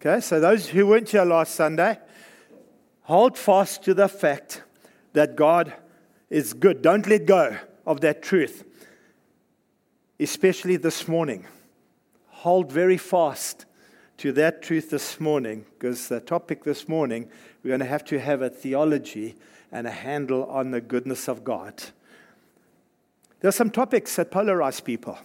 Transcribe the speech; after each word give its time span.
Okay, 0.00 0.20
so 0.20 0.38
those 0.38 0.68
who 0.68 0.86
weren't 0.86 1.08
here 1.08 1.24
last 1.24 1.56
Sunday, 1.56 1.98
hold 3.02 3.36
fast 3.36 3.82
to 3.82 3.94
the 3.94 4.08
fact 4.08 4.62
that 5.12 5.34
God 5.34 5.72
is 6.30 6.52
good. 6.52 6.82
Don't 6.82 7.04
let 7.08 7.26
go 7.26 7.56
of 7.84 8.00
that 8.02 8.22
truth, 8.22 8.62
especially 10.20 10.76
this 10.76 11.08
morning. 11.08 11.46
Hold 12.28 12.70
very 12.70 12.96
fast 12.96 13.66
to 14.18 14.30
that 14.34 14.62
truth 14.62 14.90
this 14.90 15.18
morning 15.18 15.66
because 15.76 16.06
the 16.06 16.20
topic 16.20 16.62
this 16.62 16.88
morning, 16.88 17.28
we're 17.64 17.70
going 17.70 17.80
to 17.80 17.86
have 17.86 18.04
to 18.04 18.20
have 18.20 18.40
a 18.40 18.50
theology 18.50 19.34
and 19.72 19.84
a 19.84 19.90
handle 19.90 20.44
on 20.44 20.70
the 20.70 20.80
goodness 20.80 21.26
of 21.26 21.42
God. 21.42 21.82
There 23.40 23.48
are 23.48 23.52
some 23.52 23.70
topics 23.70 24.14
that 24.14 24.30
polarize 24.30 24.82
people. 24.82 25.18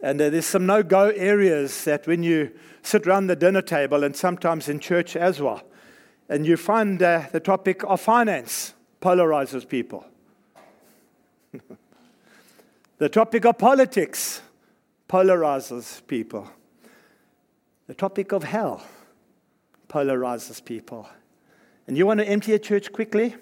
And 0.00 0.20
uh, 0.20 0.30
there's 0.30 0.46
some 0.46 0.66
no 0.66 0.82
go 0.82 1.08
areas 1.08 1.84
that 1.84 2.06
when 2.06 2.22
you 2.22 2.52
sit 2.82 3.06
around 3.06 3.28
the 3.28 3.36
dinner 3.36 3.62
table 3.62 4.04
and 4.04 4.14
sometimes 4.14 4.68
in 4.68 4.78
church 4.78 5.16
as 5.16 5.40
well, 5.40 5.62
and 6.28 6.46
you 6.46 6.56
find 6.56 7.02
uh, 7.02 7.24
the 7.32 7.40
topic 7.40 7.82
of 7.84 8.00
finance 8.00 8.74
polarizes 9.00 9.68
people. 9.68 10.04
the 12.98 13.08
topic 13.08 13.44
of 13.44 13.58
politics 13.58 14.42
polarizes 15.08 16.06
people. 16.06 16.50
The 17.86 17.94
topic 17.94 18.32
of 18.32 18.42
hell 18.42 18.82
polarizes 19.88 20.62
people. 20.64 21.08
And 21.86 21.96
you 21.96 22.04
want 22.04 22.18
to 22.18 22.28
empty 22.28 22.52
a 22.52 22.58
church 22.58 22.92
quickly? 22.92 23.36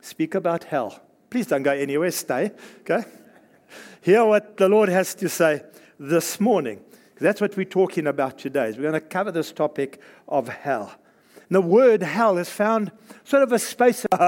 Speak 0.00 0.34
about 0.36 0.64
hell. 0.64 1.02
Please 1.30 1.46
don't 1.46 1.64
go 1.64 1.72
anywhere, 1.72 2.12
stay, 2.12 2.52
okay? 2.80 3.04
Hear 4.00 4.24
what 4.24 4.56
the 4.56 4.68
Lord 4.68 4.88
has 4.88 5.14
to 5.16 5.28
say 5.28 5.62
this 5.98 6.40
morning. 6.40 6.80
That's 7.20 7.40
what 7.40 7.56
we're 7.56 7.64
talking 7.64 8.06
about 8.06 8.38
today. 8.38 8.68
Is 8.68 8.76
We're 8.76 8.82
going 8.82 8.94
to 8.94 9.00
cover 9.00 9.32
this 9.32 9.50
topic 9.52 10.00
of 10.28 10.48
hell. 10.48 10.94
And 11.34 11.56
the 11.56 11.60
word 11.60 12.02
hell 12.02 12.38
is 12.38 12.48
found 12.48 12.92
sort 13.24 13.42
of 13.42 13.52
a 13.52 13.58
space. 13.58 14.06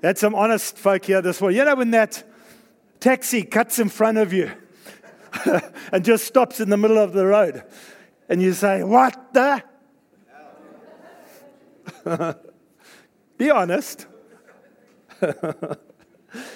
That's 0.00 0.20
some 0.20 0.34
honest 0.34 0.76
folk 0.76 1.04
here 1.06 1.22
this 1.22 1.40
morning. 1.40 1.58
You 1.58 1.64
know 1.64 1.76
when 1.76 1.92
that 1.92 2.22
taxi 3.00 3.42
cuts 3.42 3.78
in 3.78 3.88
front 3.88 4.18
of 4.18 4.32
you 4.32 4.50
and 5.92 6.04
just 6.04 6.24
stops 6.26 6.60
in 6.60 6.68
the 6.70 6.76
middle 6.76 6.98
of 6.98 7.12
the 7.12 7.26
road, 7.26 7.62
and 8.28 8.42
you 8.42 8.52
say, 8.52 8.82
"What 8.82 9.32
the?" 9.32 9.62
Be 13.38 13.50
honest. 13.50 14.06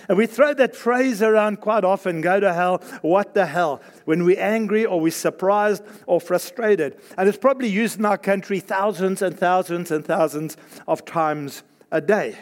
And 0.08 0.19
we 0.19 0.27
throw 0.27 0.55
that 0.55 0.77
phrase 0.77 1.22
around 1.22 1.61
quite 1.61 1.84
often 1.84 2.20
go 2.20 2.41
to 2.41 2.53
hell, 2.53 2.78
what 3.03 3.34
the 3.34 3.47
hell, 3.47 3.81
when 4.05 4.25
we're 4.25 4.41
angry 4.41 4.84
or 4.84 5.00
we're 5.00 5.11
surprised 5.11 5.83
or 6.06 6.20
frustrated. 6.20 6.98
And 7.16 7.28
it's 7.28 7.39
probably 7.39 7.69
used 7.69 7.98
in 7.98 8.05
our 8.05 8.19
country 8.19 8.61
thousands 8.61 9.22
and 9.22 9.39
thousands 9.39 9.91
and 9.91 10.05
thousands 10.05 10.56
of 10.86 11.05
times 11.05 11.62
a 11.91 12.00
day. 12.00 12.36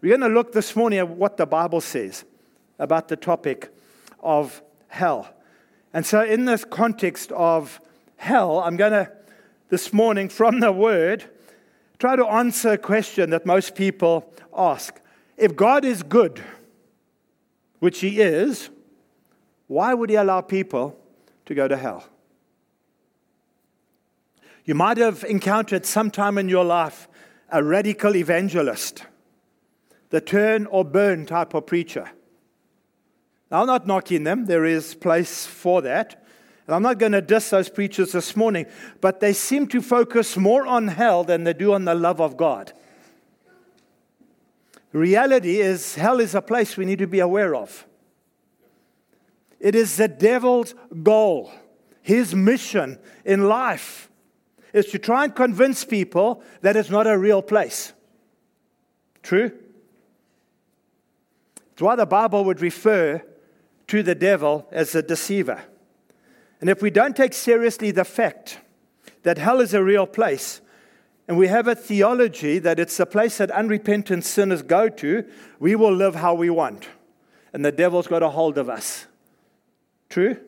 We're 0.00 0.16
going 0.16 0.28
to 0.30 0.34
look 0.34 0.52
this 0.52 0.74
morning 0.74 0.98
at 0.98 1.08
what 1.08 1.36
the 1.36 1.46
Bible 1.46 1.80
says 1.80 2.24
about 2.78 3.08
the 3.08 3.16
topic 3.16 3.70
of 4.22 4.62
hell. 4.88 5.28
And 5.92 6.06
so, 6.06 6.22
in 6.22 6.44
this 6.44 6.64
context 6.64 7.32
of 7.32 7.80
hell, 8.16 8.60
I'm 8.60 8.76
going 8.76 8.92
to, 8.92 9.10
this 9.68 9.92
morning, 9.92 10.28
from 10.28 10.60
the 10.60 10.72
word, 10.72 11.24
try 11.98 12.16
to 12.16 12.26
answer 12.26 12.72
a 12.72 12.78
question 12.78 13.30
that 13.30 13.44
most 13.44 13.74
people 13.74 14.32
ask. 14.56 15.00
If 15.36 15.56
God 15.56 15.84
is 15.84 16.02
good, 16.02 16.42
which 17.80 18.00
he 18.00 18.20
is, 18.20 18.70
why 19.66 19.92
would 19.92 20.10
he 20.10 20.16
allow 20.16 20.40
people 20.40 20.96
to 21.46 21.54
go 21.54 21.66
to 21.66 21.76
hell? 21.76 22.04
You 24.64 24.74
might 24.74 24.98
have 24.98 25.24
encountered 25.24 25.84
sometime 25.84 26.38
in 26.38 26.48
your 26.48 26.64
life 26.64 27.08
a 27.50 27.64
radical 27.64 28.14
evangelist, 28.14 29.04
the 30.10 30.20
turn 30.20 30.66
or 30.66 30.84
burn 30.84 31.26
type 31.26 31.54
of 31.54 31.66
preacher. 31.66 32.10
Now, 33.50 33.62
I'm 33.62 33.66
not 33.66 33.86
knocking 33.86 34.22
them, 34.22 34.46
there 34.46 34.64
is 34.64 34.94
place 34.94 35.44
for 35.44 35.82
that. 35.82 36.24
And 36.66 36.76
I'm 36.76 36.82
not 36.82 36.98
going 36.98 37.12
to 37.12 37.20
diss 37.20 37.50
those 37.50 37.68
preachers 37.68 38.12
this 38.12 38.36
morning, 38.36 38.66
but 39.00 39.18
they 39.18 39.32
seem 39.32 39.66
to 39.68 39.82
focus 39.82 40.36
more 40.36 40.66
on 40.66 40.86
hell 40.86 41.24
than 41.24 41.42
they 41.42 41.52
do 41.52 41.72
on 41.72 41.84
the 41.84 41.96
love 41.96 42.20
of 42.20 42.36
God. 42.36 42.72
Reality 44.92 45.60
is, 45.60 45.94
hell 45.94 46.20
is 46.20 46.34
a 46.34 46.42
place 46.42 46.76
we 46.76 46.84
need 46.84 46.98
to 46.98 47.06
be 47.06 47.20
aware 47.20 47.54
of. 47.54 47.86
It 49.60 49.74
is 49.74 49.96
the 49.96 50.08
devil's 50.08 50.74
goal, 51.02 51.52
his 52.02 52.34
mission 52.34 52.98
in 53.24 53.48
life 53.48 54.10
is 54.72 54.86
to 54.86 54.98
try 54.98 55.24
and 55.24 55.34
convince 55.34 55.84
people 55.84 56.42
that 56.62 56.76
it's 56.76 56.90
not 56.90 57.06
a 57.06 57.18
real 57.18 57.42
place. 57.42 57.92
True? 59.22 59.52
It's 61.72 61.82
why 61.82 61.96
the 61.96 62.06
Bible 62.06 62.44
would 62.44 62.60
refer 62.60 63.22
to 63.88 64.02
the 64.02 64.14
devil 64.14 64.66
as 64.70 64.94
a 64.94 65.02
deceiver. 65.02 65.62
And 66.60 66.70
if 66.70 66.82
we 66.82 66.90
don't 66.90 67.16
take 67.16 67.32
seriously 67.32 67.90
the 67.90 68.04
fact 68.04 68.58
that 69.22 69.38
hell 69.38 69.60
is 69.60 69.74
a 69.74 69.82
real 69.82 70.06
place, 70.06 70.60
and 71.30 71.38
we 71.38 71.46
have 71.46 71.68
a 71.68 71.76
theology 71.76 72.58
that 72.58 72.80
it's 72.80 72.98
a 72.98 73.06
place 73.06 73.38
that 73.38 73.52
unrepentant 73.52 74.24
sinners 74.24 74.62
go 74.62 74.88
to, 74.88 75.24
we 75.60 75.76
will 75.76 75.94
live 75.94 76.16
how 76.16 76.34
we 76.34 76.50
want. 76.50 76.88
And 77.52 77.64
the 77.64 77.70
devil's 77.70 78.08
got 78.08 78.24
a 78.24 78.30
hold 78.30 78.58
of 78.58 78.68
us. 78.68 79.06
True? 80.08 80.38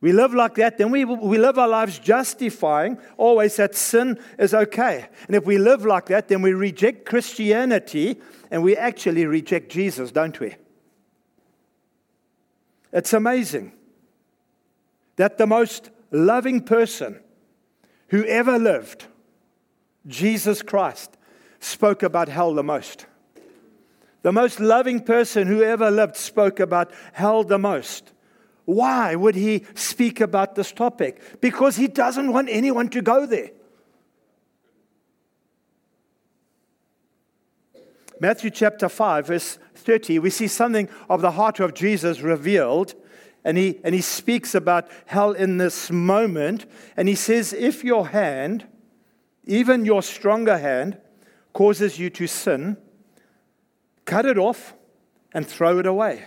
We 0.00 0.12
live 0.12 0.32
like 0.32 0.54
that, 0.54 0.78
then 0.78 0.90
we, 0.90 1.04
we 1.04 1.36
live 1.36 1.58
our 1.58 1.68
lives 1.68 1.98
justifying 1.98 2.96
always 3.18 3.56
that 3.56 3.74
sin 3.74 4.18
is 4.38 4.54
okay. 4.54 5.06
And 5.26 5.36
if 5.36 5.44
we 5.44 5.58
live 5.58 5.84
like 5.84 6.06
that, 6.06 6.28
then 6.28 6.40
we 6.40 6.54
reject 6.54 7.04
Christianity 7.04 8.18
and 8.50 8.62
we 8.62 8.78
actually 8.78 9.26
reject 9.26 9.70
Jesus, 9.70 10.10
don't 10.10 10.40
we? 10.40 10.54
It's 12.94 13.12
amazing 13.12 13.72
that 15.16 15.36
the 15.36 15.46
most 15.46 15.90
loving 16.10 16.62
person 16.62 17.20
who 18.08 18.24
ever 18.24 18.58
lived 18.58 19.04
Jesus 20.06 20.62
Christ 20.62 21.16
spoke 21.58 22.02
about 22.02 22.28
hell 22.28 22.54
the 22.54 22.62
most. 22.62 23.06
The 24.22 24.32
most 24.32 24.60
loving 24.60 25.00
person 25.00 25.46
who 25.46 25.62
ever 25.62 25.90
lived 25.90 26.16
spoke 26.16 26.60
about 26.60 26.92
hell 27.12 27.42
the 27.44 27.58
most. 27.58 28.12
Why 28.64 29.14
would 29.14 29.34
he 29.34 29.64
speak 29.74 30.20
about 30.20 30.54
this 30.54 30.72
topic? 30.72 31.40
Because 31.40 31.76
he 31.76 31.88
doesn't 31.88 32.32
want 32.32 32.48
anyone 32.50 32.88
to 32.90 33.02
go 33.02 33.26
there. 33.26 33.50
Matthew 38.20 38.50
chapter 38.50 38.90
5, 38.90 39.26
verse 39.26 39.58
30, 39.74 40.18
we 40.18 40.28
see 40.28 40.46
something 40.46 40.90
of 41.08 41.22
the 41.22 41.30
heart 41.32 41.58
of 41.58 41.72
Jesus 41.72 42.20
revealed. 42.20 42.94
And 43.42 43.56
he, 43.56 43.80
and 43.82 43.94
he 43.94 44.02
speaks 44.02 44.54
about 44.54 44.90
hell 45.06 45.32
in 45.32 45.56
this 45.56 45.90
moment. 45.90 46.66
And 46.98 47.08
he 47.08 47.14
says, 47.14 47.54
If 47.54 47.82
your 47.82 48.08
hand 48.08 48.66
even 49.44 49.84
your 49.84 50.02
stronger 50.02 50.58
hand, 50.58 50.98
causes 51.52 51.98
you 51.98 52.10
to 52.10 52.26
sin, 52.26 52.76
cut 54.04 54.26
it 54.26 54.38
off 54.38 54.74
and 55.32 55.46
throw 55.46 55.78
it 55.78 55.86
away. 55.86 56.24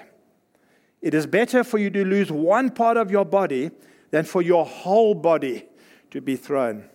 It 1.01 1.13
is 1.13 1.27
better 1.27 1.63
for 1.63 1.77
you 1.77 1.89
to 1.89 2.05
lose 2.05 2.31
one 2.31 2.69
part 2.69 2.97
of 2.97 3.11
your 3.11 3.25
body 3.25 3.71
than 4.11 4.25
for 4.25 4.41
your 4.41 4.65
whole 4.65 5.13
body 5.13 5.65
to 6.11 6.21
be 6.21 6.35
thrown 6.35 6.89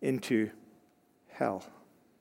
into 0.00 0.50
hell. 1.28 1.64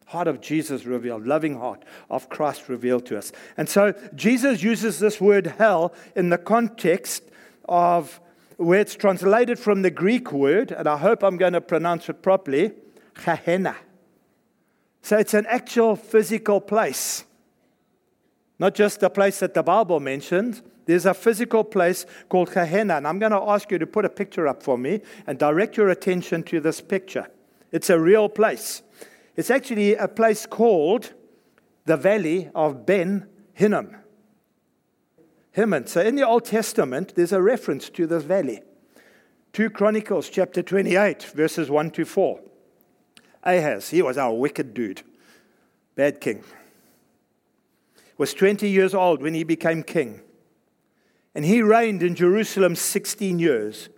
Heart 0.07 0.27
of 0.27 0.41
Jesus 0.41 0.85
revealed, 0.85 1.27
loving 1.27 1.59
heart 1.59 1.83
of 2.09 2.29
Christ 2.29 2.69
revealed 2.69 3.05
to 3.07 3.17
us. 3.17 3.31
And 3.57 3.67
so 3.67 3.93
Jesus 4.15 4.63
uses 4.63 4.99
this 4.99 5.19
word 5.19 5.47
hell 5.57 5.93
in 6.15 6.29
the 6.29 6.37
context 6.37 7.23
of 7.67 8.21
where 8.57 8.79
it's 8.79 8.95
translated 8.95 9.59
from 9.59 9.81
the 9.81 9.91
Greek 9.91 10.31
word, 10.31 10.71
and 10.71 10.87
I 10.87 10.97
hope 10.97 11.23
I'm 11.23 11.37
going 11.37 11.53
to 11.53 11.61
pronounce 11.61 12.09
it 12.09 12.21
properly 12.21 12.71
Gehenna. 13.23 13.75
So 15.01 15.17
it's 15.17 15.33
an 15.33 15.45
actual 15.47 15.95
physical 15.95 16.59
place. 16.59 17.23
Not 18.59 18.75
just 18.75 19.03
a 19.03 19.09
place 19.09 19.39
that 19.39 19.53
the 19.53 19.63
Bible 19.63 19.99
mentions. 19.99 20.61
There's 20.85 21.05
a 21.05 21.13
physical 21.13 21.63
place 21.63 22.05
called 22.29 22.51
Gehenna. 22.51 22.95
And 22.95 23.07
I'm 23.07 23.19
going 23.19 23.31
to 23.31 23.41
ask 23.41 23.71
you 23.71 23.77
to 23.77 23.87
put 23.87 24.05
a 24.05 24.09
picture 24.09 24.47
up 24.47 24.63
for 24.63 24.77
me 24.77 25.01
and 25.27 25.37
direct 25.37 25.77
your 25.77 25.89
attention 25.89 26.43
to 26.43 26.59
this 26.59 26.81
picture. 26.81 27.27
It's 27.71 27.89
a 27.89 27.99
real 27.99 28.29
place. 28.29 28.81
It's 29.35 29.51
actually 29.51 29.95
a 29.95 30.07
place 30.07 30.45
called 30.45 31.13
the 31.85 31.97
Valley 31.97 32.49
of 32.55 32.85
Ben 32.85 33.27
Hinnom. 33.53 33.95
Hinnom. 35.51 35.87
So 35.87 36.01
in 36.01 36.15
the 36.15 36.27
Old 36.27 36.45
Testament, 36.45 37.13
there's 37.15 37.31
a 37.31 37.41
reference 37.41 37.89
to 37.91 38.07
this 38.07 38.23
valley. 38.23 38.61
2 39.53 39.69
Chronicles 39.69 40.29
chapter 40.29 40.61
28, 40.61 41.23
verses 41.23 41.69
1 41.69 41.91
to 41.91 42.05
4. 42.05 42.39
Ahaz, 43.47 43.89
he 43.89 44.01
was 44.01 44.17
a 44.17 44.29
wicked 44.29 44.73
dude, 44.73 45.01
bad 45.95 46.19
king. 46.19 46.43
Was 48.17 48.33
20 48.33 48.69
years 48.69 48.93
old 48.93 49.21
when 49.21 49.33
he 49.33 49.43
became 49.45 49.83
king. 49.83 50.21
And 51.33 51.45
he 51.45 51.61
reigned 51.61 52.03
in 52.03 52.15
Jerusalem 52.15 52.75
16 52.75 53.39
years. 53.39 53.89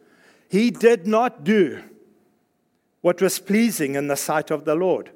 He 0.50 0.70
did 0.70 1.08
not 1.08 1.44
do 1.44 1.84
what 3.02 3.22
was 3.22 3.40
pleasing 3.40 3.96
in 3.96 4.08
the 4.08 4.18
sight 4.18 4.52
of 4.52 4.66
the 4.66 4.76
Lord, 4.76 5.10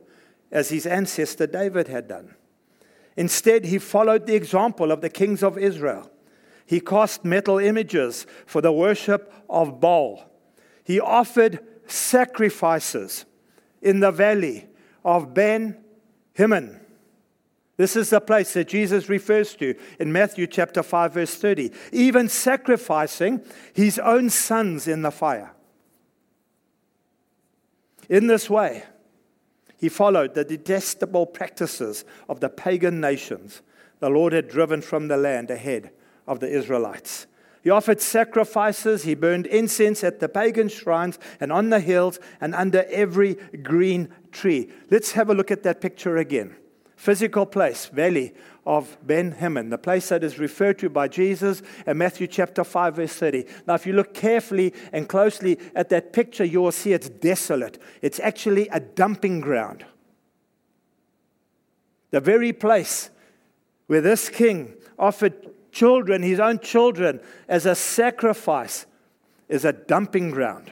as 0.51 0.69
his 0.69 0.87
ancestor 0.87 1.45
David 1.45 1.87
had 1.87 2.07
done. 2.07 2.33
Instead, 3.15 3.65
he 3.65 3.77
followed 3.77 4.25
the 4.25 4.35
example 4.35 4.91
of 4.91 5.01
the 5.01 5.09
kings 5.09 5.43
of 5.43 5.57
Israel. 5.57 6.09
He 6.65 6.79
cast 6.79 7.23
metal 7.23 7.59
images 7.59 8.25
for 8.45 8.61
the 8.61 8.71
worship 8.71 9.31
of 9.49 9.79
Baal. 9.79 10.23
He 10.83 10.99
offered 10.99 11.59
sacrifices 11.87 13.25
in 13.83 13.99
the 13.99 14.11
valley 14.11 14.67
of 15.05 15.33
Ben 15.33 15.77
Hinnom. 16.33 16.79
This 17.75 17.95
is 17.95 18.11
the 18.11 18.21
place 18.21 18.53
that 18.53 18.67
Jesus 18.67 19.09
refers 19.09 19.55
to 19.55 19.75
in 19.99 20.11
Matthew 20.11 20.47
chapter 20.47 20.83
5 20.83 21.13
verse 21.13 21.35
30, 21.35 21.71
even 21.91 22.29
sacrificing 22.29 23.41
his 23.73 23.99
own 23.99 24.29
sons 24.29 24.87
in 24.87 25.01
the 25.01 25.11
fire. 25.11 25.51
In 28.09 28.27
this 28.27 28.49
way, 28.49 28.83
he 29.77 29.89
followed 29.89 30.33
the 30.33 30.45
detestable 30.45 31.25
practices 31.25 32.05
of 32.29 32.39
the 32.39 32.49
pagan 32.49 33.01
nations 33.01 33.61
the 33.99 34.09
Lord 34.09 34.33
had 34.33 34.49
driven 34.49 34.81
from 34.81 35.07
the 35.07 35.17
land 35.17 35.49
ahead 35.49 35.91
of 36.27 36.39
the 36.39 36.49
Israelites. 36.49 37.25
He 37.63 37.69
offered 37.69 38.01
sacrifices. 38.01 39.03
He 39.03 39.15
burned 39.15 39.45
incense 39.47 40.03
at 40.03 40.19
the 40.19 40.27
pagan 40.27 40.67
shrines 40.67 41.17
and 41.39 41.51
on 41.51 41.69
the 41.69 41.79
hills 41.79 42.19
and 42.41 42.53
under 42.53 42.83
every 42.89 43.35
green 43.63 44.09
tree. 44.31 44.69
Let's 44.91 45.13
have 45.13 45.29
a 45.29 45.33
look 45.33 45.49
at 45.49 45.63
that 45.63 45.79
picture 45.79 46.17
again. 46.17 46.57
Physical 46.97 47.45
place, 47.45 47.85
valley 47.87 48.33
of 48.65 48.97
Ben 49.05 49.31
Hinnom, 49.31 49.69
the 49.69 49.77
place 49.77 50.09
that 50.09 50.23
is 50.23 50.39
referred 50.39 50.79
to 50.79 50.89
by 50.89 51.07
Jesus 51.07 51.61
in 51.87 51.97
Matthew 51.97 52.27
chapter 52.27 52.63
5, 52.63 52.95
verse 52.97 53.13
30. 53.13 53.45
Now, 53.65 53.75
if 53.75 53.85
you 53.85 53.93
look 53.93 54.13
carefully 54.13 54.73
and 54.91 55.07
closely 55.07 55.57
at 55.75 55.89
that 55.89 56.13
picture, 56.13 56.45
you 56.45 56.61
will 56.61 56.71
see 56.71 56.93
it's 56.93 57.09
desolate. 57.09 57.81
It's 58.01 58.19
actually 58.19 58.67
a 58.69 58.79
dumping 58.79 59.41
ground. 59.41 59.85
The 62.11 62.21
very 62.21 62.53
place 62.53 63.09
where 63.87 64.01
this 64.01 64.29
king 64.29 64.75
offered 64.97 65.49
children, 65.73 66.21
his 66.21 66.39
own 66.39 66.59
children, 66.59 67.19
as 67.49 67.65
a 67.65 67.75
sacrifice, 67.75 68.85
is 69.49 69.65
a 69.65 69.73
dumping 69.73 70.31
ground. 70.31 70.71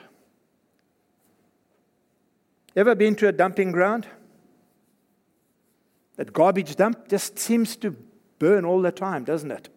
Ever 2.76 2.96
been 2.96 3.16
to 3.16 3.28
a 3.28 3.34
dumping 3.34 3.72
ground? 3.72 4.08
That 6.16 6.32
garbage 6.32 6.76
dump 6.76 7.10
just 7.10 7.38
seems 7.38 7.76
to 7.78 7.96
burn 8.40 8.64
all 8.64 8.82
the 8.82 8.92
time, 8.92 9.26
doesn't 9.26 9.52
it? 9.52 9.70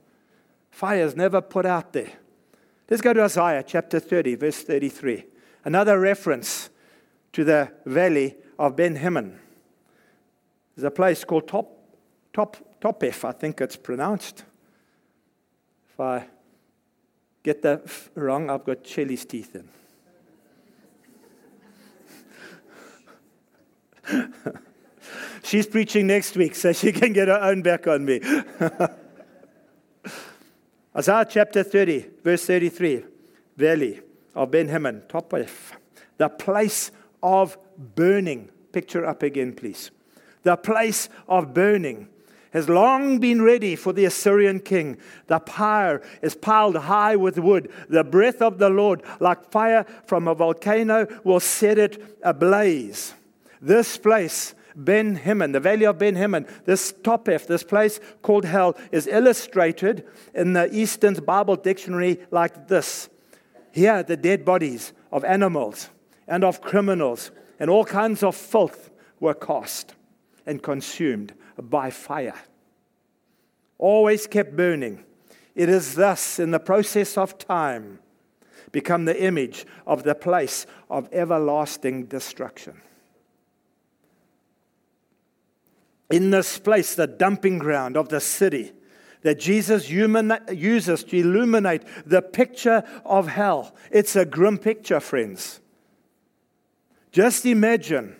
Fire's 0.70 1.16
never 1.16 1.40
put 1.40 1.66
out 1.66 1.92
there. 1.92 2.12
Let's 2.88 3.02
go 3.02 3.12
to 3.12 3.22
Isaiah 3.22 3.64
chapter 3.66 3.98
30, 3.98 4.36
verse 4.36 4.62
33. 4.62 5.24
Another 5.64 5.98
reference 5.98 6.70
to 7.32 7.44
the 7.44 7.72
valley 7.86 8.36
of 8.58 8.76
Ben 8.76 8.96
Hinnom. 8.96 9.38
There's 10.76 10.84
a 10.84 10.90
place 10.90 11.24
called 11.24 11.48
Top, 11.48 11.78
Top, 12.32 12.56
Topeth, 12.80 13.24
I 13.24 13.32
think 13.32 13.60
it's 13.60 13.76
pronounced. 13.76 14.44
If 15.94 16.00
I 16.00 16.26
get 17.44 17.62
that 17.62 17.86
wrong, 18.16 18.50
I've 18.50 18.64
got 18.64 18.84
Shelly's 18.84 19.24
teeth 19.24 19.54
in. 19.54 19.68
She's 25.44 25.68
preaching 25.68 26.08
next 26.08 26.36
week, 26.36 26.56
so 26.56 26.72
she 26.72 26.90
can 26.90 27.12
get 27.12 27.28
her 27.28 27.40
own 27.40 27.62
back 27.62 27.86
on 27.86 28.04
me. 28.04 28.20
Isaiah 30.96 31.26
chapter 31.30 31.62
30, 31.62 32.06
verse 32.24 32.44
33, 32.44 33.04
Valley 33.56 34.00
of 34.34 34.50
Ben 34.50 34.66
Hinnom, 34.66 35.02
Topeth, 35.02 35.74
the 36.18 36.28
place 36.28 36.90
of 37.22 37.56
burning. 37.78 38.50
Picture 38.72 39.06
up 39.06 39.22
again, 39.22 39.52
please. 39.52 39.92
The 40.42 40.56
place 40.56 41.08
of 41.28 41.54
burning 41.54 42.08
has 42.54 42.68
long 42.68 43.18
been 43.18 43.42
ready 43.42 43.74
for 43.74 43.92
the 43.92 44.04
Assyrian 44.04 44.60
king. 44.60 44.96
The 45.26 45.40
pyre 45.40 46.00
is 46.22 46.36
piled 46.36 46.76
high 46.76 47.16
with 47.16 47.36
wood. 47.38 47.70
The 47.88 48.04
breath 48.04 48.40
of 48.40 48.58
the 48.58 48.70
Lord, 48.70 49.02
like 49.18 49.50
fire 49.50 49.84
from 50.06 50.28
a 50.28 50.34
volcano, 50.34 51.06
will 51.24 51.40
set 51.40 51.78
it 51.78 52.18
ablaze. 52.22 53.12
This 53.60 53.98
place, 53.98 54.54
Ben 54.76 55.16
Hinnom, 55.16 55.50
the 55.50 55.60
valley 55.60 55.84
of 55.84 55.98
Ben 55.98 56.14
Hinnom, 56.14 56.46
this 56.64 56.92
Topeth, 56.92 57.48
this 57.48 57.64
place 57.64 57.98
called 58.22 58.44
hell, 58.44 58.76
is 58.92 59.08
illustrated 59.08 60.06
in 60.32 60.52
the 60.52 60.72
Easton 60.72 61.14
Bible 61.14 61.56
Dictionary 61.56 62.20
like 62.30 62.68
this. 62.68 63.08
Here, 63.72 64.04
the 64.04 64.16
dead 64.16 64.44
bodies 64.44 64.92
of 65.10 65.24
animals 65.24 65.90
and 66.28 66.44
of 66.44 66.60
criminals 66.60 67.32
and 67.58 67.68
all 67.68 67.84
kinds 67.84 68.22
of 68.22 68.36
filth 68.36 68.90
were 69.18 69.34
cast 69.34 69.93
and 70.46 70.62
consumed 70.62 71.34
by 71.60 71.90
fire. 71.90 72.34
Always 73.78 74.26
kept 74.26 74.56
burning. 74.56 75.04
It 75.54 75.68
is 75.68 75.94
thus, 75.94 76.38
in 76.38 76.50
the 76.50 76.58
process 76.58 77.16
of 77.16 77.38
time, 77.38 78.00
become 78.72 79.04
the 79.04 79.22
image 79.22 79.66
of 79.86 80.02
the 80.02 80.14
place 80.14 80.66
of 80.90 81.08
everlasting 81.12 82.06
destruction. 82.06 82.80
In 86.10 86.30
this 86.30 86.58
place, 86.58 86.94
the 86.94 87.06
dumping 87.06 87.58
ground 87.58 87.96
of 87.96 88.08
the 88.08 88.20
city, 88.20 88.72
that 89.22 89.40
Jesus 89.40 89.88
uses 89.88 91.04
to 91.04 91.16
illuminate 91.16 91.82
the 92.04 92.20
picture 92.20 92.84
of 93.06 93.28
hell. 93.28 93.74
It's 93.90 94.16
a 94.16 94.26
grim 94.26 94.58
picture, 94.58 95.00
friends. 95.00 95.60
Just 97.10 97.46
imagine 97.46 98.16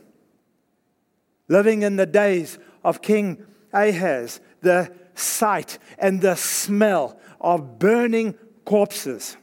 living 1.48 1.82
in 1.82 1.96
the 1.96 2.06
days 2.06 2.58
of 2.82 3.02
King 3.02 3.44
Ahaz, 3.72 4.40
the 4.60 4.92
sight 5.14 5.78
and 5.98 6.20
the 6.20 6.34
smell 6.34 7.18
of 7.40 7.78
burning 7.78 8.34
corpses. 8.64 9.36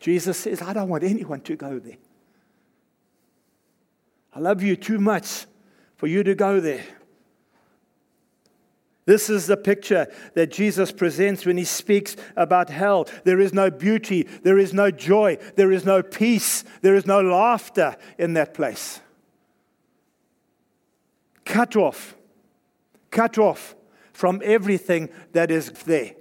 Jesus 0.00 0.38
says, 0.38 0.62
I 0.62 0.72
don't 0.72 0.88
want 0.88 1.02
anyone 1.02 1.40
to 1.42 1.56
go 1.56 1.78
there. 1.78 1.96
I 4.32 4.38
love 4.38 4.62
you 4.62 4.76
too 4.76 4.98
much 4.98 5.46
for 5.96 6.06
you 6.06 6.22
to 6.22 6.34
go 6.34 6.60
there. 6.60 6.84
This 9.06 9.30
is 9.30 9.46
the 9.46 9.56
picture 9.56 10.08
that 10.34 10.50
Jesus 10.50 10.90
presents 10.90 11.46
when 11.46 11.56
he 11.56 11.64
speaks 11.64 12.16
about 12.36 12.70
hell. 12.70 13.08
There 13.22 13.38
is 13.38 13.54
no 13.54 13.70
beauty, 13.70 14.24
there 14.42 14.58
is 14.58 14.74
no 14.74 14.90
joy, 14.90 15.38
there 15.54 15.70
is 15.70 15.84
no 15.84 16.02
peace, 16.02 16.64
there 16.82 16.96
is 16.96 17.06
no 17.06 17.20
laughter 17.20 17.96
in 18.18 18.34
that 18.34 18.52
place. 18.52 19.00
Cut 21.44 21.76
off, 21.76 22.16
cut 23.12 23.38
off 23.38 23.76
from 24.12 24.42
everything 24.44 25.08
that 25.32 25.52
is 25.52 25.70
there. 25.70 26.14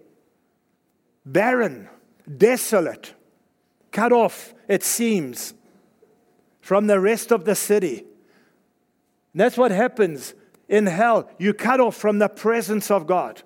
Barren, 1.25 1.89
desolate, 2.38 3.15
cut 3.92 4.13
off, 4.13 4.54
it 4.68 4.84
seems, 4.84 5.56
from 6.62 6.86
the 6.86 7.00
rest 7.00 7.32
of 7.32 7.46
the 7.46 7.56
city. 7.56 8.06
And 9.34 9.42
that's 9.42 9.58
what 9.58 9.72
happens 9.72 10.36
in 10.67 10.86
hell, 10.88 11.29
you 11.38 11.53
cut 11.53 11.79
off 11.79 11.95
from 11.95 12.19
the 12.19 12.29
presence 12.29 12.89
of 12.89 13.07
God. 13.07 13.41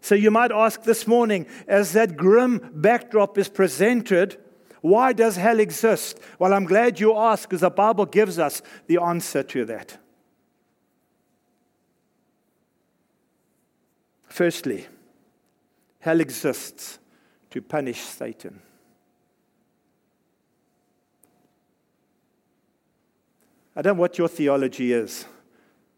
So 0.00 0.14
you 0.14 0.30
might 0.30 0.50
ask 0.50 0.82
this 0.82 1.06
morning, 1.06 1.46
as 1.68 1.92
that 1.92 2.16
grim 2.16 2.70
backdrop 2.74 3.36
is 3.36 3.48
presented, 3.48 4.38
why 4.80 5.12
does 5.12 5.36
hell 5.36 5.60
exist? 5.60 6.18
Well, 6.38 6.54
I'm 6.54 6.64
glad 6.64 7.00
you 7.00 7.16
asked 7.16 7.44
because 7.44 7.60
the 7.60 7.70
Bible 7.70 8.06
gives 8.06 8.38
us 8.38 8.62
the 8.86 8.98
answer 8.98 9.42
to 9.42 9.64
that. 9.66 9.98
Firstly, 14.28 14.86
hell 15.98 16.20
exists 16.20 16.98
to 17.50 17.60
punish 17.60 18.00
Satan. 18.00 18.62
I 23.76 23.82
don't 23.82 23.96
know 23.96 24.00
what 24.00 24.18
your 24.18 24.28
theology 24.28 24.92
is 24.92 25.26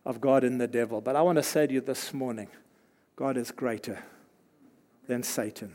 of 0.04 0.20
God 0.20 0.44
and 0.44 0.60
the 0.60 0.66
devil, 0.66 1.00
but 1.00 1.16
I 1.16 1.22
want 1.22 1.36
to 1.36 1.42
say 1.42 1.66
to 1.66 1.72
you 1.72 1.80
this 1.80 2.12
morning 2.12 2.48
God 3.16 3.36
is 3.36 3.50
greater 3.50 4.02
than 5.06 5.22
Satan. 5.22 5.74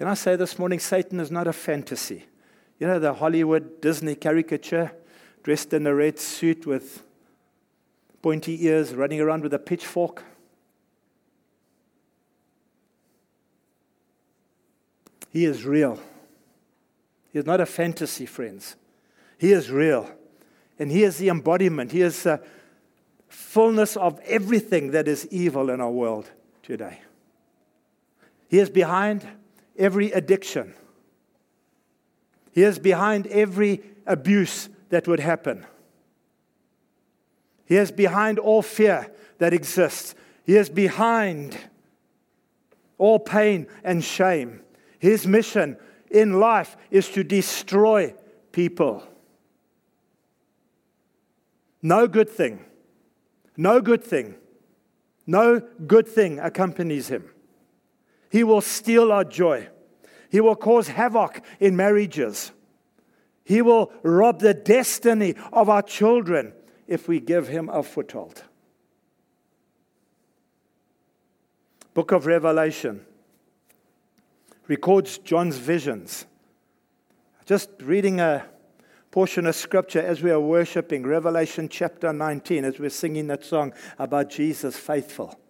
Can 0.00 0.08
I 0.08 0.14
say 0.14 0.34
this 0.34 0.58
morning, 0.58 0.78
Satan 0.78 1.20
is 1.20 1.30
not 1.30 1.46
a 1.46 1.52
fantasy? 1.52 2.24
You 2.78 2.86
know, 2.86 2.98
the 2.98 3.12
Hollywood 3.12 3.82
Disney 3.82 4.14
caricature, 4.14 4.92
dressed 5.42 5.74
in 5.74 5.86
a 5.86 5.94
red 5.94 6.18
suit 6.18 6.64
with 6.64 7.02
pointy 8.22 8.64
ears, 8.64 8.94
running 8.94 9.20
around 9.20 9.42
with 9.42 9.52
a 9.52 9.58
pitchfork? 9.58 10.24
He 15.28 15.44
is 15.44 15.66
real. 15.66 16.00
He 17.32 17.38
is 17.38 17.46
not 17.46 17.60
a 17.60 17.66
fantasy, 17.66 18.26
friends. 18.26 18.76
He 19.38 19.52
is 19.52 19.70
real. 19.70 20.10
And 20.78 20.90
He 20.90 21.02
is 21.02 21.18
the 21.18 21.28
embodiment, 21.28 21.92
He 21.92 22.02
is 22.02 22.22
the 22.22 22.42
fullness 23.28 23.96
of 23.96 24.18
everything 24.20 24.90
that 24.90 25.06
is 25.06 25.26
evil 25.30 25.70
in 25.70 25.80
our 25.80 25.90
world 25.90 26.30
today. 26.62 27.00
He 28.48 28.58
is 28.58 28.68
behind 28.68 29.26
every 29.78 30.10
addiction. 30.10 30.74
He 32.52 32.64
is 32.64 32.78
behind 32.78 33.28
every 33.28 33.82
abuse 34.06 34.68
that 34.88 35.06
would 35.06 35.20
happen. 35.20 35.64
He 37.64 37.76
is 37.76 37.92
behind 37.92 38.40
all 38.40 38.62
fear 38.62 39.12
that 39.38 39.54
exists. 39.54 40.16
He 40.44 40.56
is 40.56 40.68
behind 40.68 41.56
all 42.98 43.20
pain 43.20 43.68
and 43.84 44.02
shame. 44.02 44.60
His 44.98 45.26
mission 45.26 45.76
in 46.10 46.40
life 46.40 46.76
is 46.90 47.08
to 47.10 47.22
destroy 47.22 48.14
people. 48.52 49.02
No 51.82 52.06
good 52.06 52.28
thing, 52.28 52.64
no 53.56 53.80
good 53.80 54.04
thing, 54.04 54.34
no 55.26 55.60
good 55.86 56.06
thing 56.06 56.38
accompanies 56.38 57.08
him. 57.08 57.30
He 58.30 58.44
will 58.44 58.60
steal 58.60 59.10
our 59.12 59.24
joy. 59.24 59.68
He 60.28 60.40
will 60.40 60.56
cause 60.56 60.88
havoc 60.88 61.42
in 61.58 61.74
marriages. 61.74 62.52
He 63.44 63.62
will 63.62 63.92
rob 64.02 64.40
the 64.40 64.54
destiny 64.54 65.34
of 65.52 65.68
our 65.68 65.82
children 65.82 66.52
if 66.86 67.08
we 67.08 67.18
give 67.18 67.48
him 67.48 67.68
a 67.68 67.82
foothold. 67.82 68.44
Book 71.94 72.12
of 72.12 72.26
Revelation 72.26 73.04
records 74.70 75.18
John's 75.18 75.56
visions. 75.56 76.26
Just 77.44 77.70
reading 77.80 78.20
a 78.20 78.46
portion 79.10 79.44
of 79.46 79.56
scripture 79.56 80.00
as 80.00 80.22
we 80.22 80.30
are 80.30 80.38
worshiping, 80.38 81.02
Revelation 81.02 81.68
chapter 81.68 82.12
19, 82.12 82.64
as 82.64 82.78
we're 82.78 82.88
singing 82.88 83.26
that 83.26 83.44
song 83.44 83.72
about 83.98 84.30
Jesus 84.30 84.76
faithful. 84.76 85.40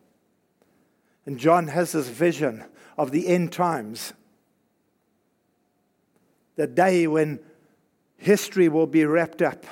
And 1.27 1.39
John 1.39 1.69
has 1.69 1.93
this 1.93 2.09
vision 2.09 2.65
of 2.97 3.11
the 3.11 3.29
end 3.29 3.53
times, 3.53 4.15
the 6.57 6.67
day 6.67 7.07
when 7.07 7.41
history 8.17 8.71
will 8.71 8.87
be 8.87 9.05
wrapped 9.05 9.43
up 9.43 9.67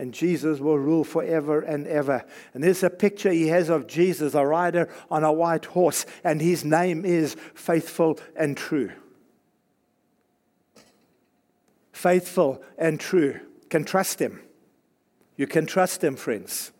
and 0.00 0.14
Jesus 0.14 0.60
will 0.60 0.78
rule 0.78 1.04
forever 1.04 1.60
and 1.60 1.86
ever. 1.86 2.24
And 2.54 2.64
there's 2.64 2.82
a 2.82 2.88
picture 2.88 3.30
he 3.30 3.48
has 3.48 3.68
of 3.68 3.86
Jesus, 3.86 4.32
a 4.32 4.46
rider 4.46 4.88
on 5.10 5.24
a 5.24 5.32
white 5.32 5.66
horse, 5.66 6.06
and 6.24 6.40
his 6.40 6.64
name 6.64 7.04
is 7.04 7.36
Faithful 7.54 8.18
and 8.34 8.56
True. 8.56 8.92
Faithful 11.92 12.62
and 12.78 12.98
true. 12.98 13.40
Can 13.68 13.84
trust 13.84 14.22
him. 14.22 14.40
You 15.36 15.46
can 15.46 15.66
trust 15.66 16.02
him, 16.02 16.16
friends. 16.16 16.72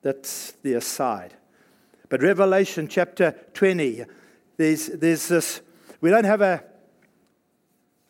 That's 0.00 0.52
the 0.62 0.72
aside. 0.72 1.34
But 2.08 2.22
Revelation 2.22 2.88
chapter 2.88 3.34
20, 3.52 4.06
there's, 4.56 4.86
there's 4.86 5.28
this, 5.28 5.60
we 6.00 6.08
don't 6.08 6.24
have 6.24 6.40
a 6.40 6.64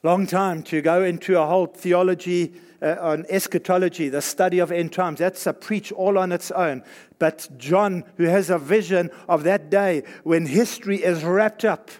long 0.04 0.28
time 0.28 0.62
to 0.64 0.80
go 0.82 1.02
into 1.02 1.36
a 1.36 1.46
whole 1.46 1.66
theology 1.66 2.54
uh, 2.84 2.96
on 3.00 3.24
eschatology, 3.28 4.08
the 4.10 4.20
study 4.22 4.58
of 4.58 4.70
end 4.70 4.92
times. 4.92 5.18
That's 5.18 5.46
a 5.46 5.52
preach 5.52 5.90
all 5.90 6.18
on 6.18 6.30
its 6.30 6.50
own. 6.50 6.84
But 7.18 7.48
John, 7.56 8.04
who 8.18 8.24
has 8.24 8.50
a 8.50 8.58
vision 8.58 9.10
of 9.28 9.42
that 9.44 9.70
day 9.70 10.02
when 10.22 10.46
history 10.46 11.02
is 11.02 11.24
wrapped 11.24 11.64
up 11.64 11.90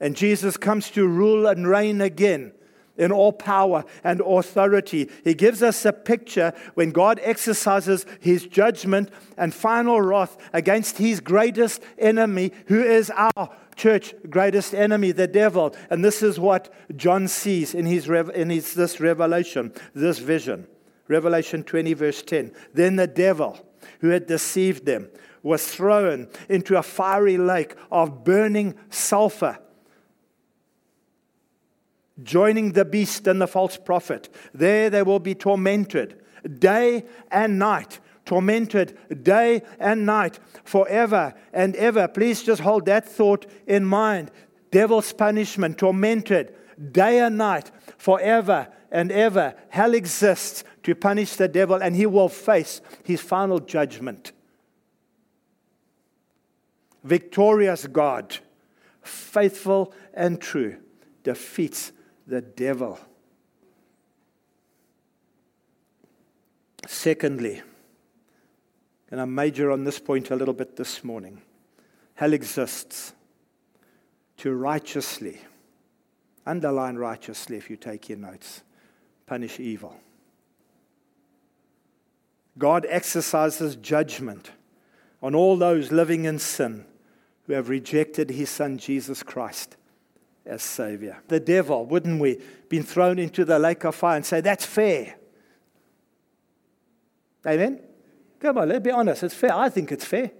and 0.00 0.16
Jesus 0.16 0.56
comes 0.56 0.90
to 0.92 1.06
rule 1.06 1.46
and 1.46 1.68
reign 1.68 2.00
again 2.00 2.52
in 2.96 3.12
all 3.12 3.32
power 3.32 3.84
and 4.02 4.20
authority. 4.20 5.08
He 5.24 5.34
gives 5.34 5.62
us 5.62 5.84
a 5.84 5.92
picture 5.92 6.52
when 6.74 6.90
God 6.90 7.20
exercises 7.22 8.04
his 8.18 8.46
judgment 8.46 9.10
and 9.36 9.54
final 9.54 10.00
wrath 10.00 10.36
against 10.52 10.98
his 10.98 11.20
greatest 11.20 11.82
enemy, 11.98 12.52
who 12.66 12.82
is 12.82 13.10
our 13.10 13.50
church 13.80 14.14
greatest 14.28 14.74
enemy, 14.74 15.10
the 15.10 15.26
devil. 15.26 15.74
And 15.88 16.04
this 16.04 16.22
is 16.22 16.38
what 16.38 16.72
John 16.94 17.26
sees 17.28 17.74
in, 17.74 17.86
his, 17.86 18.08
in 18.08 18.50
his, 18.50 18.74
this 18.74 19.00
revelation, 19.00 19.72
this 19.94 20.18
vision. 20.18 20.66
Revelation 21.08 21.64
20, 21.64 21.94
verse 21.94 22.22
10. 22.22 22.52
Then 22.74 22.96
the 22.96 23.06
devil 23.06 23.58
who 24.00 24.10
had 24.10 24.26
deceived 24.26 24.84
them 24.84 25.08
was 25.42 25.66
thrown 25.66 26.28
into 26.48 26.76
a 26.76 26.82
fiery 26.82 27.38
lake 27.38 27.74
of 27.90 28.22
burning 28.22 28.74
sulfur, 28.90 29.58
joining 32.22 32.72
the 32.72 32.84
beast 32.84 33.26
and 33.26 33.40
the 33.40 33.48
false 33.48 33.78
prophet. 33.78 34.28
There 34.52 34.90
they 34.90 35.02
will 35.02 35.18
be 35.18 35.34
tormented 35.34 36.20
day 36.58 37.06
and 37.30 37.58
night 37.58 37.98
tormented 38.30 38.96
day 39.24 39.60
and 39.80 40.06
night 40.06 40.38
forever 40.62 41.34
and 41.52 41.74
ever. 41.74 42.06
Please 42.06 42.44
just 42.44 42.60
hold 42.60 42.86
that 42.86 43.04
thought 43.04 43.44
in 43.66 43.84
mind. 43.84 44.30
Devil's 44.70 45.12
punishment, 45.12 45.78
tormented 45.78 46.54
day 46.92 47.18
and 47.18 47.36
night 47.36 47.72
forever 47.98 48.68
and 48.92 49.10
ever. 49.10 49.52
Hell 49.70 49.94
exists 49.94 50.62
to 50.84 50.94
punish 50.94 51.34
the 51.34 51.48
devil, 51.48 51.82
and 51.82 51.96
he 51.96 52.06
will 52.06 52.28
face 52.28 52.80
his 53.02 53.20
final 53.20 53.58
judgment. 53.58 54.30
Victorious 57.02 57.88
God, 57.88 58.38
faithful 59.02 59.92
and 60.14 60.40
true, 60.40 60.76
defeats 61.24 61.90
the 62.28 62.42
devil. 62.42 63.00
Secondly, 66.86 67.62
and 69.10 69.20
I 69.20 69.24
major 69.24 69.70
on 69.70 69.84
this 69.84 69.98
point 69.98 70.30
a 70.30 70.36
little 70.36 70.54
bit 70.54 70.76
this 70.76 71.02
morning. 71.02 71.42
Hell 72.14 72.32
exists 72.32 73.12
to 74.38 74.54
righteously, 74.54 75.38
underline 76.46 76.96
righteously 76.96 77.56
if 77.56 77.68
you 77.68 77.76
take 77.76 78.08
your 78.08 78.18
notes, 78.18 78.62
punish 79.26 79.58
evil. 79.58 79.96
God 82.58 82.86
exercises 82.88 83.76
judgment 83.76 84.50
on 85.22 85.34
all 85.34 85.56
those 85.56 85.92
living 85.92 86.24
in 86.24 86.38
sin 86.38 86.84
who 87.46 87.52
have 87.52 87.68
rejected 87.68 88.30
his 88.30 88.50
son 88.50 88.78
Jesus 88.78 89.22
Christ 89.22 89.76
as 90.46 90.62
Savior. 90.62 91.18
The 91.28 91.40
devil, 91.40 91.84
wouldn't 91.86 92.20
we, 92.20 92.40
been 92.68 92.82
thrown 92.82 93.18
into 93.18 93.44
the 93.44 93.58
lake 93.58 93.84
of 93.84 93.94
fire 93.94 94.16
and 94.16 94.26
say, 94.26 94.40
That's 94.40 94.64
fair. 94.64 95.16
Amen? 97.46 97.80
Come 98.40 98.58
on, 98.58 98.68
let's 98.68 98.82
be 98.82 98.90
honest. 98.90 99.22
It's 99.22 99.34
fair. 99.34 99.54
I 99.54 99.68
think 99.68 99.92
it's 99.92 100.04
fair. 100.04 100.30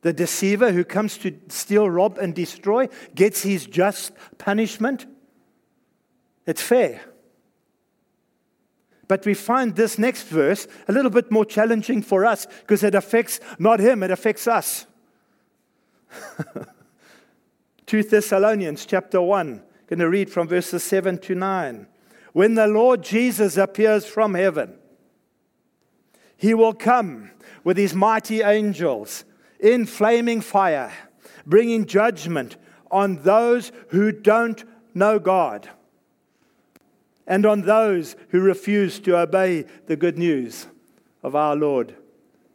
The 0.00 0.12
deceiver 0.12 0.72
who 0.72 0.84
comes 0.84 1.16
to 1.18 1.34
steal, 1.48 1.88
rob, 1.88 2.18
and 2.18 2.34
destroy 2.34 2.88
gets 3.14 3.42
his 3.42 3.66
just 3.66 4.12
punishment. 4.38 5.06
It's 6.46 6.62
fair. 6.62 7.00
But 9.06 9.24
we 9.26 9.34
find 9.34 9.76
this 9.76 9.98
next 9.98 10.24
verse 10.24 10.66
a 10.88 10.92
little 10.92 11.10
bit 11.10 11.30
more 11.30 11.44
challenging 11.44 12.02
for 12.02 12.24
us 12.24 12.46
because 12.60 12.82
it 12.82 12.94
affects 12.94 13.38
not 13.58 13.80
him, 13.80 14.02
it 14.02 14.10
affects 14.10 14.48
us. 14.48 14.86
2 17.86 18.02
Thessalonians 18.02 18.86
chapter 18.86 19.20
1, 19.20 19.48
I'm 19.48 19.62
going 19.86 19.98
to 19.98 20.08
read 20.08 20.30
from 20.30 20.48
verses 20.48 20.82
7 20.84 21.18
to 21.18 21.34
9. 21.34 21.86
When 22.32 22.54
the 22.54 22.66
Lord 22.66 23.02
Jesus 23.02 23.56
appears 23.58 24.06
from 24.06 24.34
heaven, 24.34 24.78
he 26.36 26.54
will 26.54 26.74
come 26.74 27.30
with 27.62 27.76
his 27.76 27.94
mighty 27.94 28.42
angels 28.42 29.24
in 29.58 29.86
flaming 29.86 30.40
fire, 30.40 30.92
bringing 31.46 31.86
judgment 31.86 32.56
on 32.90 33.16
those 33.22 33.72
who 33.88 34.12
don't 34.12 34.64
know 34.94 35.18
God 35.18 35.68
and 37.26 37.46
on 37.46 37.62
those 37.62 38.16
who 38.28 38.40
refuse 38.40 39.00
to 39.00 39.18
obey 39.18 39.64
the 39.86 39.96
good 39.96 40.18
news 40.18 40.66
of 41.22 41.34
our 41.34 41.56
Lord 41.56 41.96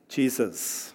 Jesus. 0.07 0.93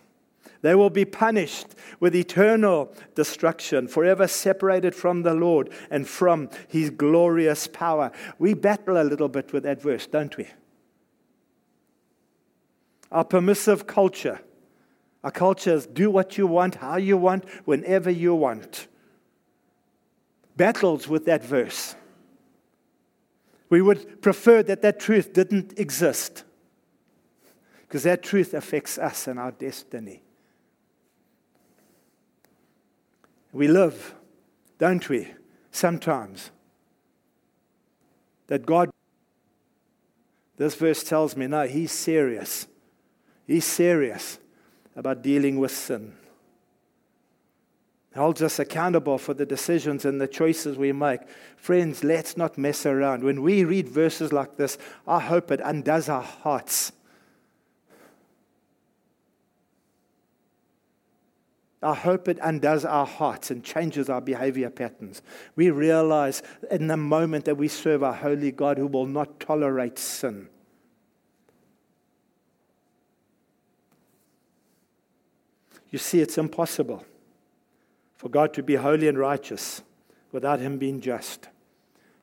They 0.63 0.75
will 0.75 0.91
be 0.91 1.05
punished 1.05 1.75
with 2.01 2.17
eternal 2.17 2.91
destruction, 3.15 3.87
forever 3.87 4.27
separated 4.27 4.95
from 4.95 5.23
the 5.23 5.35
Lord 5.35 5.71
and 5.91 6.09
from 6.09 6.49
his 6.69 6.89
glorious 6.89 7.67
power. 7.67 8.13
We 8.39 8.55
battle 8.55 9.01
a 9.01 9.05
little 9.05 9.29
bit 9.29 9.53
with 9.53 9.65
that 9.65 9.83
verse, 9.83 10.07
don't 10.07 10.35
we? 10.37 10.49
Our 13.15 13.25
permissive 13.25 13.87
culture. 13.87 14.41
Our 15.23 15.31
culture 15.31 15.73
is 15.73 15.87
do 15.87 16.11
what 16.11 16.37
you 16.37 16.49
want, 16.49 16.75
how 16.75 16.97
you 16.97 17.17
want, 17.17 17.49
whenever 17.65 18.11
you 18.11 18.35
want. 18.35 18.89
Battles 20.57 21.09
with 21.09 21.25
that 21.27 21.45
verse. 21.45 21.95
We 23.71 23.81
would 23.81 24.21
prefer 24.21 24.65
that 24.65 24.83
that 24.83 24.99
truth 24.99 25.33
didn't 25.33 25.79
exist 25.79 26.43
because 27.83 28.03
that 28.03 28.25
truth 28.25 28.53
affects 28.53 28.99
us 28.99 29.29
and 29.29 29.39
our 29.39 29.53
destiny. 29.53 30.21
We 33.53 33.69
live, 33.69 34.17
don't 34.79 35.09
we, 35.09 35.29
sometimes, 35.71 36.51
that 38.49 38.67
God, 38.67 38.91
this 40.57 40.75
verse 40.75 41.05
tells 41.05 41.37
me, 41.37 41.47
no, 41.47 41.69
He's 41.69 41.93
serious. 41.93 42.67
He's 43.47 43.65
serious 43.65 44.39
about 44.97 45.23
dealing 45.23 45.59
with 45.59 45.73
sin. 45.73 46.15
holds 48.15 48.43
us 48.43 48.61
accountable 48.61 49.19
for 49.19 49.35
the 49.35 49.45
decisions 49.45 50.05
and 50.05 50.21
the 50.21 50.29
choices 50.29 50.79
we 50.79 50.93
make. 50.93 51.21
Friends, 51.57 52.05
let's 52.05 52.37
not 52.37 52.57
mess 52.57 52.87
around. 52.87 53.25
When 53.25 53.43
we 53.43 53.65
read 53.65 53.89
verses 53.89 54.33
like 54.33 54.57
this, 54.57 54.79
I 55.07 55.19
hope 55.19 55.51
it 55.51 55.61
undoes 55.65 56.09
our 56.09 56.23
hearts. 56.23 56.93
I 61.83 61.95
hope 61.95 62.29
it 62.29 62.39
undoes 62.41 62.87
our 62.87 63.05
hearts 63.05 63.51
and 63.51 63.63
changes 63.63 64.09
our 64.09 64.21
behavior 64.21 64.71
patterns. 64.71 65.21
We 65.55 65.71
realize 65.71 66.43
in 66.71 66.87
the 66.87 66.97
moment 66.97 67.45
that 67.45 67.59
we 67.59 67.69
serve 67.69 68.03
a 68.03 68.13
holy 68.13 68.53
God 68.53 68.79
who 68.79 68.87
will 68.87 69.07
not 69.07 69.39
tolerate 69.39 69.99
sin. 69.99 70.49
You 75.95 75.99
see, 75.99 76.21
it's 76.21 76.39
impossible 76.39 77.05
for 78.17 78.29
God 78.29 78.53
to 78.55 78.65
be 78.65 78.75
holy 78.75 79.07
and 79.07 79.17
righteous 79.17 79.81
without 80.33 80.59
Him 80.59 80.77
being 80.77 81.01
just. 81.01 81.47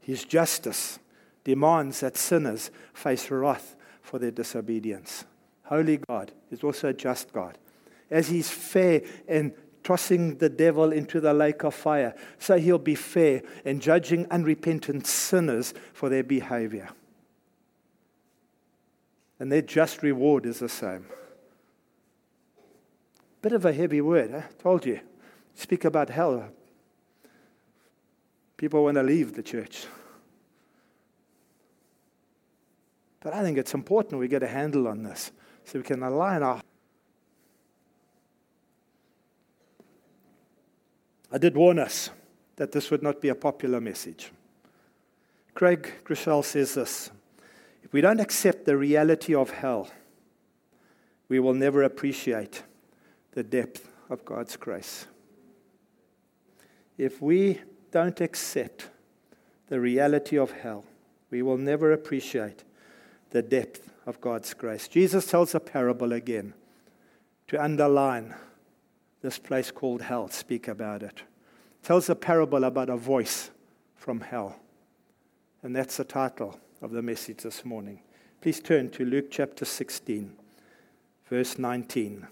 His 0.02 0.26
justice 0.26 1.00
demands 1.46 2.02
that 2.02 2.18
sinners 2.18 2.70
face 2.94 3.32
wrath 3.32 3.78
for 4.02 4.20
their 4.20 4.30
disobedience. 4.30 5.24
Holy 5.64 6.02
God 6.06 6.34
is 6.52 6.66
also 6.66 6.90
a 6.90 6.94
just 6.94 7.32
God. 7.32 7.58
As 8.10 8.28
He's 8.28 8.50
fair 8.50 9.04
in 9.26 9.54
tossing 9.86 10.36
the 10.40 10.50
devil 10.50 10.92
into 10.92 11.22
the 11.22 11.34
lake 11.34 11.64
of 11.64 11.74
fire, 11.74 12.14
so 12.40 12.58
He'll 12.58 12.78
be 12.78 12.96
fair 12.96 13.42
in 13.64 13.80
judging 13.80 14.28
unrepentant 14.30 15.08
sinners 15.08 15.74
for 15.94 16.10
their 16.10 16.24
behavior. 16.24 16.90
And 19.40 19.50
their 19.50 19.62
just 19.62 20.04
reward 20.04 20.46
is 20.46 20.60
the 20.60 20.68
same. 20.68 21.06
Bit 23.42 23.54
of 23.54 23.66
a 23.66 23.74
heavy 23.74 24.02
word, 24.02 24.34
I 24.36 24.44
told 24.62 24.86
you 24.86 25.00
speak 25.56 25.86
about 25.86 26.10
hell, 26.10 26.48
people 28.56 28.84
want 28.84 28.96
to 28.96 29.04
leave 29.04 29.34
the 29.34 29.44
church. 29.44 29.86
But 33.20 33.34
I 33.34 33.44
think 33.44 33.58
it's 33.58 33.74
important 33.74 34.20
we 34.20 34.28
get 34.28 34.44
a 34.44 34.48
handle 34.48 34.88
on 34.88 35.04
this 35.04 35.32
so 35.66 35.80
we 35.80 35.84
can 35.84 36.04
align 36.04 36.44
our. 36.44 36.62
I 41.32 41.38
did 41.38 41.56
warn 41.56 41.80
us 41.80 42.10
that 42.58 42.72
this 42.72 42.92
would 42.92 43.04
not 43.04 43.22
be 43.22 43.30
a 43.30 43.36
popular 43.36 43.80
message. 43.80 44.32
Craig 45.54 45.92
Groeschel 46.04 46.44
says 46.44 46.76
this 46.76 47.12
If 47.84 47.94
we 47.94 48.02
don't 48.02 48.20
accept 48.20 48.66
the 48.66 48.78
reality 48.78 49.34
of 49.34 49.50
hell, 49.52 49.90
we 51.30 51.40
will 51.40 51.54
never 51.54 51.84
appreciate 51.84 52.64
the 53.32 53.44
depth 53.44 53.88
of 54.10 54.26
God's 54.26 54.58
grace 54.58 55.08
if 57.02 57.20
we 57.20 57.60
don't 57.90 58.22
accept 58.22 58.90
the 59.70 59.80
reality 59.80 60.38
of 60.38 60.52
hell, 60.52 60.86
we 61.32 61.42
will 61.42 61.58
never 61.58 61.92
appreciate 61.92 62.64
the 63.32 63.42
depth 63.42 63.92
of 64.06 64.22
God's 64.22 64.54
grace. 64.54 64.88
Jesus 64.88 65.26
tells 65.26 65.56
a 65.56 65.60
parable 65.60 66.14
again 66.14 66.54
to 67.48 67.62
underline 67.62 68.36
this 69.24 69.40
place 69.40 69.72
called 69.72 70.04
hell, 70.04 70.30
speak 70.30 70.68
about 70.68 71.02
it. 71.02 71.24
Tells 71.82 72.08
a 72.08 72.16
parable 72.16 72.64
about 72.66 72.92
a 72.92 72.98
voice 72.98 73.50
from 73.96 74.22
hell. 74.22 74.60
And 75.64 75.76
that's 75.76 75.98
the 75.98 76.04
title 76.04 76.60
of 76.84 76.92
the 76.92 77.02
message 77.02 77.38
this 77.38 77.66
morning. 77.66 78.02
Please 78.42 78.60
turn 78.60 78.92
to 78.92 79.06
Luke 79.06 79.32
chapter 79.32 79.66
16, 79.66 80.36
verse 81.28 81.58
19. 81.58 82.28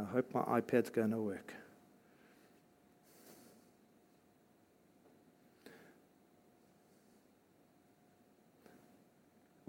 I 0.00 0.04
hope 0.04 0.32
my 0.34 0.42
iPad's 0.60 0.90
going 0.90 1.10
to 1.10 1.18
work. 1.18 1.54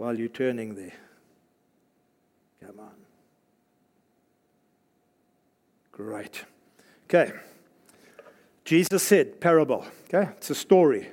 while 0.03 0.19
you're 0.19 0.27
turning 0.27 0.75
there. 0.75 0.91
Come 2.59 2.79
on. 2.79 2.91
Great. 5.93 6.43
Okay. 7.05 7.31
Jesus 8.65 9.03
said, 9.03 9.39
parable. 9.39 9.85
Okay? 10.05 10.29
It's 10.37 10.49
a 10.49 10.55
story. 10.55 11.09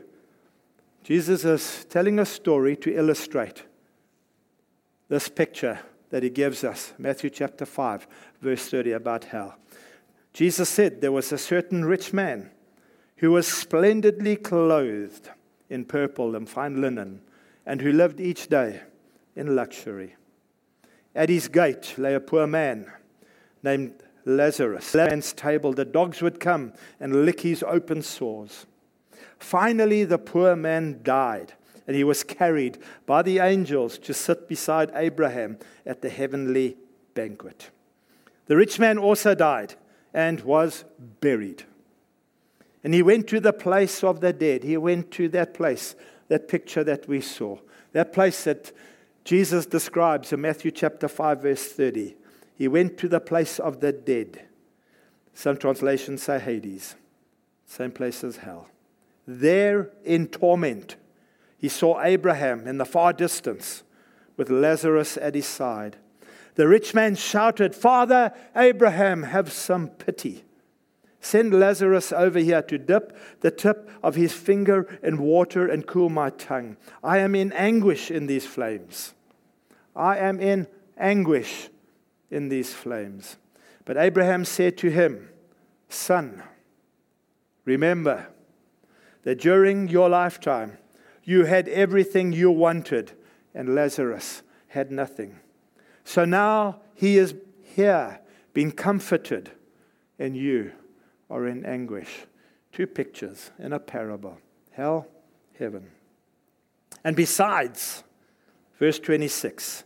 Jesus 1.04 1.44
is 1.44 1.86
telling 1.88 2.18
a 2.18 2.26
story 2.26 2.76
to 2.78 2.96
illustrate 2.96 3.64
this 5.08 5.28
picture 5.28 5.78
that 6.10 6.22
he 6.22 6.30
gives 6.30 6.64
us. 6.64 6.92
Matthew 6.98 7.30
chapter 7.30 7.66
5, 7.66 8.08
verse 8.40 8.68
30, 8.68 8.92
about 8.92 9.24
hell. 9.24 9.56
Jesus 10.32 10.68
said 10.68 11.00
there 11.00 11.12
was 11.12 11.32
a 11.32 11.38
certain 11.38 11.84
rich 11.84 12.12
man 12.12 12.50
who 13.16 13.32
was 13.32 13.46
splendidly 13.46 14.36
clothed 14.36 15.30
in 15.68 15.84
purple 15.84 16.34
and 16.34 16.48
fine 16.48 16.80
linen 16.80 17.20
and 17.66 17.80
who 17.80 17.92
lived 17.92 18.20
each 18.20 18.48
day 18.48 18.80
in 19.36 19.54
luxury. 19.54 20.16
At 21.14 21.28
his 21.28 21.48
gate 21.48 21.94
lay 21.98 22.14
a 22.14 22.20
poor 22.20 22.46
man 22.46 22.90
named 23.62 23.92
Lazarus. 24.24 24.94
Man's 24.94 25.32
table, 25.32 25.72
the 25.72 25.84
dogs 25.84 26.22
would 26.22 26.40
come 26.40 26.72
and 26.98 27.24
lick 27.24 27.40
his 27.40 27.62
open 27.62 28.02
sores. 28.02 28.66
Finally, 29.38 30.04
the 30.04 30.18
poor 30.18 30.54
man 30.54 31.00
died, 31.02 31.54
and 31.86 31.96
he 31.96 32.04
was 32.04 32.22
carried 32.22 32.78
by 33.06 33.22
the 33.22 33.38
angels 33.38 33.98
to 33.98 34.14
sit 34.14 34.48
beside 34.48 34.90
Abraham 34.94 35.58
at 35.86 36.02
the 36.02 36.10
heavenly 36.10 36.76
banquet. 37.14 37.70
The 38.50 38.56
rich 38.56 38.80
man 38.80 38.98
also 38.98 39.36
died 39.36 39.76
and 40.12 40.40
was 40.40 40.84
buried. 41.20 41.62
And 42.82 42.92
he 42.92 43.00
went 43.00 43.28
to 43.28 43.38
the 43.38 43.52
place 43.52 44.02
of 44.02 44.20
the 44.20 44.32
dead. 44.32 44.64
He 44.64 44.76
went 44.76 45.12
to 45.12 45.28
that 45.28 45.54
place 45.54 45.94
that 46.26 46.48
picture 46.48 46.82
that 46.82 47.06
we 47.06 47.20
saw, 47.20 47.58
that 47.92 48.12
place 48.12 48.42
that 48.42 48.72
Jesus 49.22 49.66
describes 49.66 50.32
in 50.32 50.40
Matthew 50.40 50.72
chapter 50.72 51.06
5, 51.06 51.42
verse 51.42 51.64
30. 51.64 52.16
He 52.56 52.66
went 52.66 52.98
to 52.98 53.08
the 53.08 53.20
place 53.20 53.60
of 53.60 53.78
the 53.78 53.92
dead. 53.92 54.48
Some 55.32 55.56
translations 55.56 56.24
say 56.24 56.40
Hades, 56.40 56.96
same 57.66 57.92
place 57.92 58.24
as 58.24 58.38
hell. 58.38 58.66
There 59.28 59.90
in 60.04 60.26
torment, 60.26 60.96
he 61.56 61.68
saw 61.68 62.02
Abraham 62.02 62.66
in 62.66 62.78
the 62.78 62.84
far 62.84 63.12
distance 63.12 63.84
with 64.36 64.50
Lazarus 64.50 65.16
at 65.18 65.36
his 65.36 65.46
side. 65.46 65.98
The 66.60 66.68
rich 66.68 66.92
man 66.92 67.14
shouted, 67.14 67.74
Father 67.74 68.34
Abraham, 68.54 69.22
have 69.22 69.50
some 69.50 69.88
pity 69.88 70.44
Send 71.18 71.58
Lazarus 71.58 72.12
over 72.12 72.38
here 72.38 72.60
to 72.60 72.76
dip 72.76 73.16
the 73.40 73.50
tip 73.50 73.88
of 74.02 74.14
his 74.14 74.34
finger 74.34 74.86
in 75.02 75.16
water 75.16 75.66
and 75.66 75.86
cool 75.86 76.10
my 76.10 76.28
tongue. 76.28 76.76
I 77.02 77.16
am 77.16 77.34
in 77.34 77.50
anguish 77.52 78.10
in 78.10 78.26
these 78.26 78.44
flames. 78.44 79.14
I 79.96 80.18
am 80.18 80.38
in 80.38 80.66
anguish 80.98 81.70
in 82.30 82.50
these 82.50 82.74
flames. 82.74 83.38
But 83.86 83.96
Abraham 83.96 84.44
said 84.44 84.76
to 84.78 84.90
him, 84.90 85.30
Son, 85.88 86.42
remember 87.64 88.26
that 89.22 89.40
during 89.40 89.88
your 89.88 90.10
lifetime 90.10 90.76
you 91.24 91.46
had 91.46 91.68
everything 91.70 92.34
you 92.34 92.50
wanted, 92.50 93.12
and 93.54 93.74
Lazarus 93.74 94.42
had 94.68 94.92
nothing. 94.92 95.38
So 96.10 96.24
now 96.24 96.80
he 96.96 97.18
is 97.18 97.36
here, 97.62 98.18
being 98.52 98.72
comforted, 98.72 99.52
and 100.18 100.36
you 100.36 100.72
are 101.30 101.46
in 101.46 101.64
anguish. 101.64 102.26
Two 102.72 102.88
pictures 102.88 103.52
in 103.60 103.72
a 103.72 103.78
parable 103.78 104.36
hell, 104.72 105.06
heaven. 105.56 105.88
And 107.04 107.14
besides, 107.14 108.02
verse 108.76 108.98
26, 108.98 109.84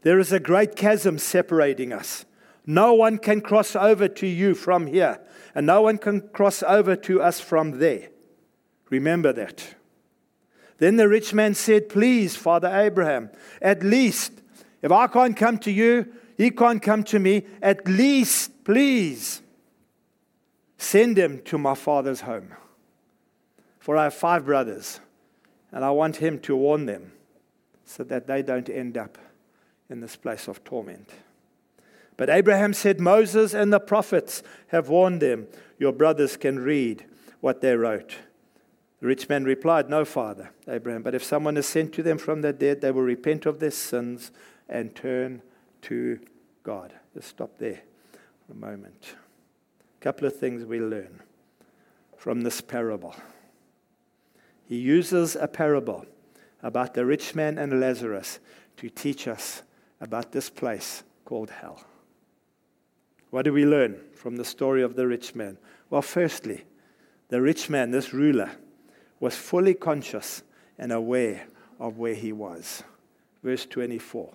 there 0.00 0.18
is 0.18 0.32
a 0.32 0.40
great 0.40 0.76
chasm 0.76 1.18
separating 1.18 1.92
us. 1.92 2.24
No 2.64 2.94
one 2.94 3.18
can 3.18 3.42
cross 3.42 3.76
over 3.76 4.08
to 4.08 4.26
you 4.26 4.54
from 4.54 4.86
here, 4.86 5.20
and 5.54 5.66
no 5.66 5.82
one 5.82 5.98
can 5.98 6.22
cross 6.30 6.62
over 6.62 6.96
to 6.96 7.20
us 7.20 7.38
from 7.38 7.80
there. 7.80 8.08
Remember 8.88 9.30
that. 9.34 9.74
Then 10.78 10.96
the 10.96 11.06
rich 11.06 11.34
man 11.34 11.52
said, 11.52 11.90
Please, 11.90 12.34
Father 12.34 12.74
Abraham, 12.74 13.28
at 13.60 13.82
least, 13.82 14.40
if 14.82 14.92
I 14.92 15.06
can't 15.06 15.36
come 15.36 15.58
to 15.58 15.70
you, 15.70 16.12
he 16.36 16.50
can't 16.50 16.82
come 16.82 17.02
to 17.04 17.18
me, 17.18 17.44
at 17.62 17.86
least, 17.88 18.64
please, 18.64 19.42
Send 20.78 21.18
him 21.18 21.40
to 21.44 21.58
my 21.58 21.74
father's 21.74 22.22
home. 22.22 22.54
For 23.78 23.96
I 23.96 24.04
have 24.04 24.14
five 24.14 24.44
brothers, 24.44 25.00
and 25.72 25.84
I 25.84 25.90
want 25.90 26.16
him 26.16 26.38
to 26.40 26.56
warn 26.56 26.86
them 26.86 27.12
so 27.84 28.04
that 28.04 28.26
they 28.26 28.42
don't 28.42 28.68
end 28.68 28.98
up 28.98 29.16
in 29.88 30.00
this 30.00 30.16
place 30.16 30.48
of 30.48 30.64
torment. 30.64 31.10
But 32.16 32.30
Abraham 32.30 32.72
said, 32.72 32.98
Moses 32.98 33.54
and 33.54 33.72
the 33.72 33.80
prophets 33.80 34.42
have 34.68 34.88
warned 34.88 35.22
them. 35.22 35.46
Your 35.78 35.92
brothers 35.92 36.36
can 36.36 36.58
read 36.58 37.04
what 37.40 37.60
they 37.60 37.76
wrote. 37.76 38.16
The 39.00 39.06
rich 39.06 39.28
man 39.28 39.44
replied, 39.44 39.90
No, 39.90 40.04
father, 40.04 40.50
Abraham, 40.66 41.02
but 41.02 41.14
if 41.14 41.22
someone 41.22 41.56
is 41.56 41.66
sent 41.66 41.92
to 41.94 42.02
them 42.02 42.18
from 42.18 42.40
the 42.40 42.52
dead, 42.52 42.80
they 42.80 42.90
will 42.90 43.02
repent 43.02 43.44
of 43.44 43.60
their 43.60 43.70
sins 43.70 44.30
and 44.68 44.94
turn 44.94 45.42
to 45.82 46.18
God. 46.62 46.92
Just 47.14 47.28
stop 47.28 47.58
there 47.58 47.80
for 48.46 48.52
a 48.52 48.56
moment 48.56 49.14
A 50.00 50.02
couple 50.02 50.26
of 50.26 50.36
things 50.36 50.64
we 50.64 50.80
learn. 50.80 51.20
from 52.16 52.42
this 52.42 52.60
parable. 52.60 53.14
He 54.64 54.76
uses 54.76 55.36
a 55.36 55.46
parable 55.46 56.06
about 56.62 56.94
the 56.94 57.04
rich 57.06 57.34
man 57.34 57.58
and 57.58 57.78
Lazarus 57.78 58.40
to 58.78 58.88
teach 58.90 59.28
us 59.28 59.62
about 60.00 60.32
this 60.32 60.50
place 60.50 61.04
called 61.24 61.50
hell. 61.50 61.84
What 63.30 63.44
do 63.44 63.52
we 63.52 63.64
learn 63.64 64.00
from 64.14 64.36
the 64.36 64.44
story 64.44 64.82
of 64.82 64.96
the 64.96 65.06
rich 65.06 65.34
man? 65.34 65.58
Well, 65.90 66.02
firstly, 66.02 66.64
the 67.28 67.40
rich 67.40 67.68
man, 67.70 67.90
this 67.90 68.12
ruler, 68.12 68.50
was 69.20 69.36
fully 69.36 69.74
conscious 69.74 70.42
and 70.78 70.92
aware 70.92 71.46
of 71.78 71.98
where 71.98 72.14
he 72.14 72.32
was. 72.32 72.82
Verse 73.42 73.66
24. 73.66 74.32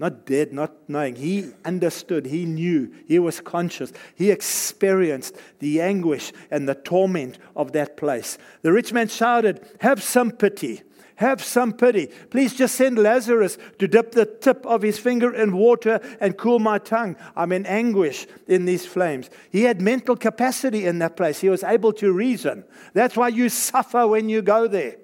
Not 0.00 0.24
dead, 0.24 0.54
not 0.54 0.72
knowing. 0.88 1.16
He 1.16 1.50
understood. 1.62 2.24
He 2.24 2.46
knew. 2.46 2.90
He 3.06 3.18
was 3.18 3.42
conscious. 3.42 3.92
He 4.14 4.30
experienced 4.30 5.36
the 5.58 5.82
anguish 5.82 6.32
and 6.50 6.66
the 6.66 6.74
torment 6.74 7.36
of 7.54 7.72
that 7.72 7.98
place. 7.98 8.38
The 8.62 8.72
rich 8.72 8.94
man 8.94 9.08
shouted, 9.08 9.60
Have 9.82 10.02
some 10.02 10.30
pity. 10.30 10.80
Have 11.16 11.44
some 11.44 11.74
pity. 11.74 12.06
Please 12.30 12.54
just 12.54 12.76
send 12.76 12.98
Lazarus 12.98 13.58
to 13.78 13.86
dip 13.86 14.12
the 14.12 14.24
tip 14.24 14.64
of 14.64 14.80
his 14.80 14.98
finger 14.98 15.34
in 15.34 15.54
water 15.54 16.00
and 16.18 16.38
cool 16.38 16.60
my 16.60 16.78
tongue. 16.78 17.14
I'm 17.36 17.52
in 17.52 17.66
anguish 17.66 18.26
in 18.48 18.64
these 18.64 18.86
flames. 18.86 19.28
He 19.52 19.64
had 19.64 19.82
mental 19.82 20.16
capacity 20.16 20.86
in 20.86 21.00
that 21.00 21.14
place. 21.14 21.40
He 21.40 21.50
was 21.50 21.62
able 21.62 21.92
to 21.92 22.10
reason. 22.10 22.64
That's 22.94 23.18
why 23.18 23.28
you 23.28 23.50
suffer 23.50 24.06
when 24.06 24.30
you 24.30 24.40
go 24.40 24.66
there. 24.66 24.96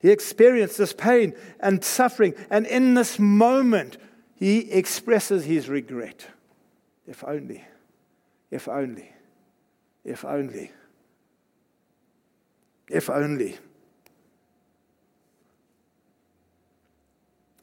He 0.00 0.10
experienced 0.10 0.78
this 0.78 0.94
pain 0.94 1.34
and 1.60 1.84
suffering, 1.84 2.34
and 2.48 2.66
in 2.66 2.94
this 2.94 3.18
moment, 3.18 3.98
he 4.34 4.70
expresses 4.72 5.44
his 5.44 5.68
regret. 5.68 6.26
If 7.06 7.22
only, 7.24 7.64
if 8.50 8.66
only, 8.68 9.12
if 10.04 10.24
only. 10.24 10.72
If 12.88 13.10
only. 13.10 13.58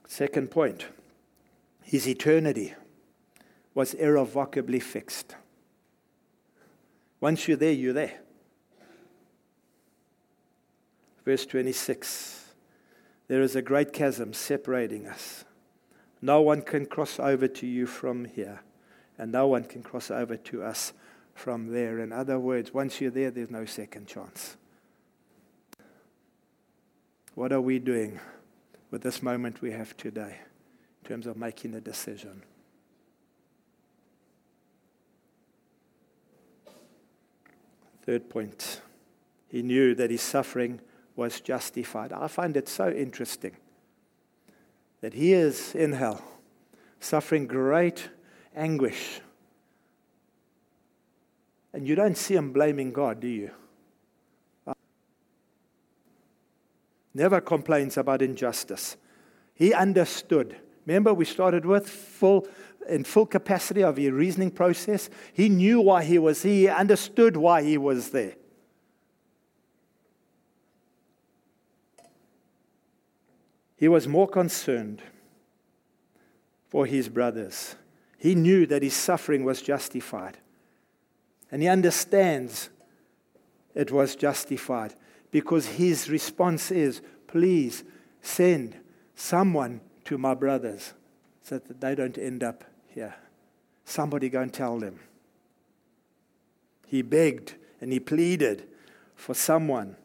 Second 0.05 0.51
point 0.51 0.85
his 1.83 2.07
eternity 2.07 2.73
was 3.73 3.93
irrevocably 3.93 4.79
fixed. 4.79 5.35
Once 7.19 7.47
you're 7.47 7.57
there, 7.57 7.71
you're 7.71 7.93
there. 7.93 8.19
Verse 11.27 11.45
26 11.45 12.53
There 13.27 13.41
is 13.41 13.53
a 13.57 13.61
great 13.61 13.91
chasm 13.91 14.31
separating 14.31 15.07
us. 15.07 15.43
No 16.21 16.39
one 16.39 16.61
can 16.61 16.85
cross 16.85 17.19
over 17.19 17.49
to 17.49 17.67
you 17.67 17.85
from 17.85 18.23
here, 18.23 18.61
and 19.17 19.29
no 19.33 19.45
one 19.45 19.65
can 19.65 19.83
cross 19.83 20.09
over 20.09 20.37
to 20.37 20.63
us 20.63 20.93
from 21.33 21.73
there. 21.73 21.99
In 21.99 22.13
other 22.13 22.39
words, 22.39 22.73
once 22.73 23.01
you're 23.01 23.11
there, 23.11 23.29
there's 23.29 23.51
no 23.51 23.65
second 23.65 24.07
chance. 24.07 24.55
What 27.35 27.51
are 27.51 27.59
we 27.59 27.79
doing 27.79 28.21
with 28.89 29.01
this 29.01 29.21
moment 29.21 29.61
we 29.61 29.71
have 29.71 29.97
today 29.97 30.37
in 31.03 31.09
terms 31.09 31.27
of 31.27 31.35
making 31.35 31.73
a 31.73 31.81
decision? 31.81 32.41
Third 38.03 38.29
point, 38.29 38.79
he 39.49 39.61
knew 39.61 39.93
that 39.93 40.09
his 40.09 40.21
suffering 40.21 40.79
was 41.17 41.41
justified. 41.41 42.13
I 42.13 42.27
find 42.27 42.55
it 42.55 42.69
so 42.69 42.89
interesting 42.89 43.57
that 45.01 45.13
he 45.13 45.33
is 45.33 45.75
in 45.75 45.91
hell, 45.91 46.23
suffering 46.99 47.47
great 47.47 48.09
anguish. 48.55 49.19
And 51.73 51.87
you 51.87 51.95
don't 51.95 52.17
see 52.17 52.35
him 52.35 52.53
blaming 52.53 52.91
God, 52.91 53.19
do 53.19 53.27
you? 53.27 53.51
Uh, 54.65 54.73
never 57.13 57.41
complains 57.41 57.97
about 57.97 58.21
injustice. 58.21 58.95
He 59.53 59.73
understood. 59.73 60.55
Remember, 60.85 61.13
we 61.13 61.25
started 61.25 61.65
with 61.65 61.89
full 61.89 62.47
in 62.87 63.03
full 63.03 63.25
capacity 63.25 63.83
of 63.83 63.97
his 63.97 64.11
reasoning 64.11 64.49
process. 64.49 65.09
He 65.33 65.49
knew 65.49 65.81
why 65.81 66.05
he 66.05 66.19
was 66.19 66.43
here. 66.43 66.53
He 66.53 66.67
understood 66.69 67.35
why 67.35 67.63
he 67.63 67.77
was 67.77 68.11
there. 68.11 68.35
He 73.77 73.87
was 73.87 74.07
more 74.07 74.27
concerned 74.27 75.01
for 76.67 76.85
his 76.85 77.07
brothers. 77.07 77.75
He 78.17 78.35
knew 78.35 78.65
that 78.65 78.81
his 78.83 78.95
suffering 78.95 79.45
was 79.45 79.61
justified. 79.61 80.39
And 81.51 81.61
he 81.61 81.67
understands 81.67 82.69
it 83.75 83.91
was 83.91 84.15
justified 84.15 84.95
because 85.29 85.67
his 85.67 86.09
response 86.09 86.71
is, 86.71 87.01
please 87.27 87.83
send 88.21 88.75
someone 89.15 89.81
to 90.05 90.17
my 90.17 90.33
brothers 90.33 90.93
so 91.43 91.59
that 91.59 91.79
they 91.79 91.93
don't 91.93 92.17
end 92.17 92.43
up 92.43 92.63
here. 92.87 93.15
Somebody 93.85 94.29
go 94.29 94.41
and 94.41 94.51
tell 94.51 94.79
them. 94.79 94.99
He 96.87 97.03
begged 97.03 97.55
and 97.79 97.93
he 97.93 97.99
pleaded 97.99 98.67
for 99.15 99.35
someone 99.35 99.95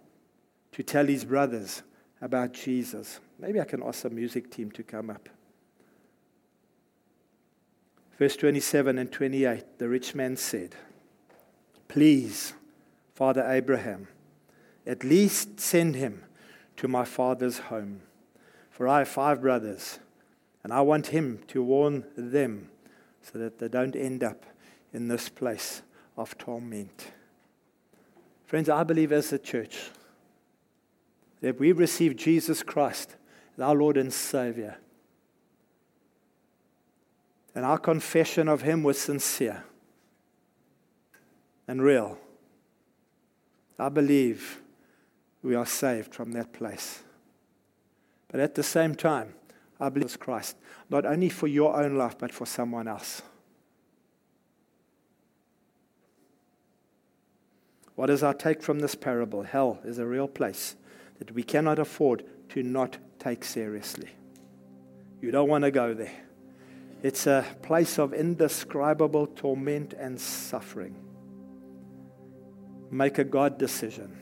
to 0.73 0.83
tell 0.83 1.07
his 1.07 1.25
brothers 1.25 1.83
about 2.21 2.53
Jesus. 2.53 3.19
Maybe 3.43 3.61
I 3.61 3.65
can 3.65 3.83
ask 3.83 4.03
the 4.03 4.11
music 4.11 4.53
team 4.53 4.71
to 4.71 4.85
come 4.85 5.11
up. 5.11 5.29
Verse 8.17 8.37
27 8.37 8.99
and 8.99 9.11
28 9.11 9.79
the 9.79 9.89
rich 9.89 10.15
man 10.15 10.37
said, 10.37 10.77
Please, 11.89 12.55
Father 13.15 13.45
Abraham, 13.45 14.07
at 14.87 15.03
least 15.03 15.59
send 15.59 15.97
him 15.97 16.23
to 16.77 16.87
my 16.87 17.05
father's 17.05 17.59
home. 17.59 18.03
For 18.71 18.87
I 18.87 19.01
have 19.01 19.09
five 19.09 19.41
brothers, 19.41 19.99
and 20.63 20.73
I 20.73 20.83
want 20.83 21.09
him 21.09 21.41
to 21.49 21.65
warn 21.65 22.05
them 22.17 22.71
so 23.23 23.41
that 23.41 23.59
they 23.59 23.67
don't 23.67 23.97
end 23.97 24.23
up 24.23 24.47
in 24.93 25.09
this 25.09 25.29
place 25.29 25.83
of 26.17 26.39
torment. 26.39 27.11
Friends, 28.47 28.69
I 28.69 28.85
believe 28.85 29.11
as 29.11 29.33
a 29.33 29.39
church 29.39 29.91
that 31.41 31.59
we 31.59 31.73
receive 31.73 32.15
Jesus 32.15 32.63
Christ 32.63 33.17
our 33.63 33.75
Lord 33.75 33.97
and 33.97 34.13
Savior. 34.13 34.77
And 37.55 37.65
our 37.65 37.79
confession 37.79 38.49
of 38.49 38.63
Him 38.63 38.83
was 38.83 38.99
sincere 38.99 39.65
and 41.69 41.83
real. 41.83 42.19
I 43.79 43.89
believe 43.89 44.61
we 45.43 45.55
are 45.55 45.67
saved 45.67 46.15
from 46.15 46.33
that 46.33 46.53
place. 46.53 47.03
But 48.29 48.41
at 48.41 48.55
the 48.55 48.63
same 48.63 48.95
time, 48.95 49.35
I 49.81 49.89
believe 49.89 50.07
it's 50.07 50.17
Christ, 50.17 50.57
not 50.89 51.05
only 51.05 51.29
for 51.29 51.47
your 51.47 51.77
own 51.77 51.97
life, 51.97 52.17
but 52.17 52.33
for 52.33 52.47
someone 52.47 52.89
else. 52.89 53.23
What 57.95 58.07
does 58.07 58.23
our 58.23 58.35
take 58.35 58.63
from 58.63 58.81
this 58.81 58.95
parable? 58.95 59.43
Hell 59.43 59.81
is 59.85 59.99
a 59.99 60.07
real 60.07 60.29
place 60.29 60.77
that 61.19 61.33
we 61.33 61.43
cannot 61.43 61.79
afford 61.79 62.25
to 62.51 62.63
not 62.63 62.99
take 63.23 63.45
seriously. 63.45 64.11
You 65.21 65.31
don't 65.31 65.49
want 65.49 65.63
to 65.63 65.71
go 65.71 65.95
there. 65.95 66.13
It's 67.03 67.27
a 67.27 67.45
place 67.63 67.99
of 67.99 68.13
indescribable 68.13 69.29
torment 69.29 69.93
and 69.93 70.21
suffering. 70.21 70.97
Make 72.91 73.19
a 73.19 73.25
God 73.25 73.59
decision. 73.59 74.19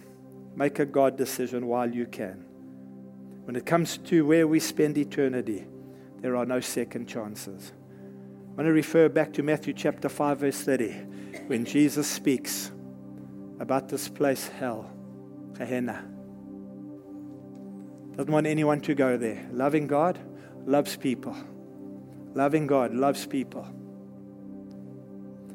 Make 0.55 0.79
a 0.79 0.87
God 0.87 1.17
decision 1.17 1.67
while 1.67 1.91
you 1.91 2.07
can. 2.07 2.45
When 3.45 3.57
it 3.57 3.65
comes 3.65 3.97
to 3.99 4.27
where 4.27 4.47
we 4.47 4.61
spend 4.61 4.99
eternity, 4.99 5.67
there 6.21 6.37
are 6.37 6.45
no 6.45 6.61
second 6.61 7.07
chances. 7.07 7.73
I 8.53 8.57
want 8.57 8.67
to 8.67 8.73
refer 8.73 9.09
back 9.09 9.33
to 9.35 9.43
Matthew 9.43 9.73
chapter 9.73 10.09
5, 10.09 10.39
verse 10.39 10.61
30, 10.61 10.93
when 11.47 11.65
Jesus 11.65 12.07
speaks 12.07 12.71
about 13.59 13.89
this 13.89 14.09
place, 14.09 14.49
hell, 14.49 14.91
Gehenna. 15.57 16.10
Doesn't 18.21 18.35
want 18.35 18.47
anyone 18.47 18.83
to 18.83 18.95
go 18.95 19.17
there. 19.17 19.49
Loving 19.51 19.87
God 19.87 20.19
loves 20.67 20.95
people. 20.95 21.35
Loving 22.35 22.67
God 22.67 22.93
loves 22.93 23.25
people. 23.25 23.67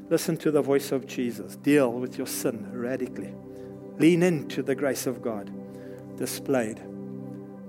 Listen 0.09 0.35
to 0.37 0.49
the 0.49 0.63
voice 0.63 0.91
of 0.91 1.05
Jesus. 1.05 1.57
Deal 1.57 1.91
with 1.91 2.17
your 2.17 2.25
sin 2.25 2.67
radically. 2.71 3.35
Lean 3.99 4.23
into 4.23 4.63
the 4.63 4.73
grace 4.73 5.05
of 5.05 5.21
God 5.21 5.51
displayed 6.17 6.81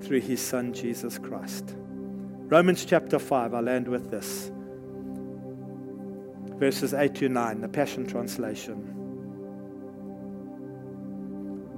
through 0.00 0.20
his 0.20 0.40
Son, 0.40 0.72
Jesus 0.72 1.18
Christ. 1.18 1.74
Romans 2.48 2.86
chapter 2.86 3.18
5, 3.18 3.52
I'll 3.52 3.68
end 3.68 3.88
with 3.88 4.10
this. 4.10 4.50
Verses 6.58 6.94
8 6.94 7.14
to 7.16 7.28
9, 7.28 7.60
the 7.60 7.68
Passion 7.68 8.06
Translation. 8.06 8.94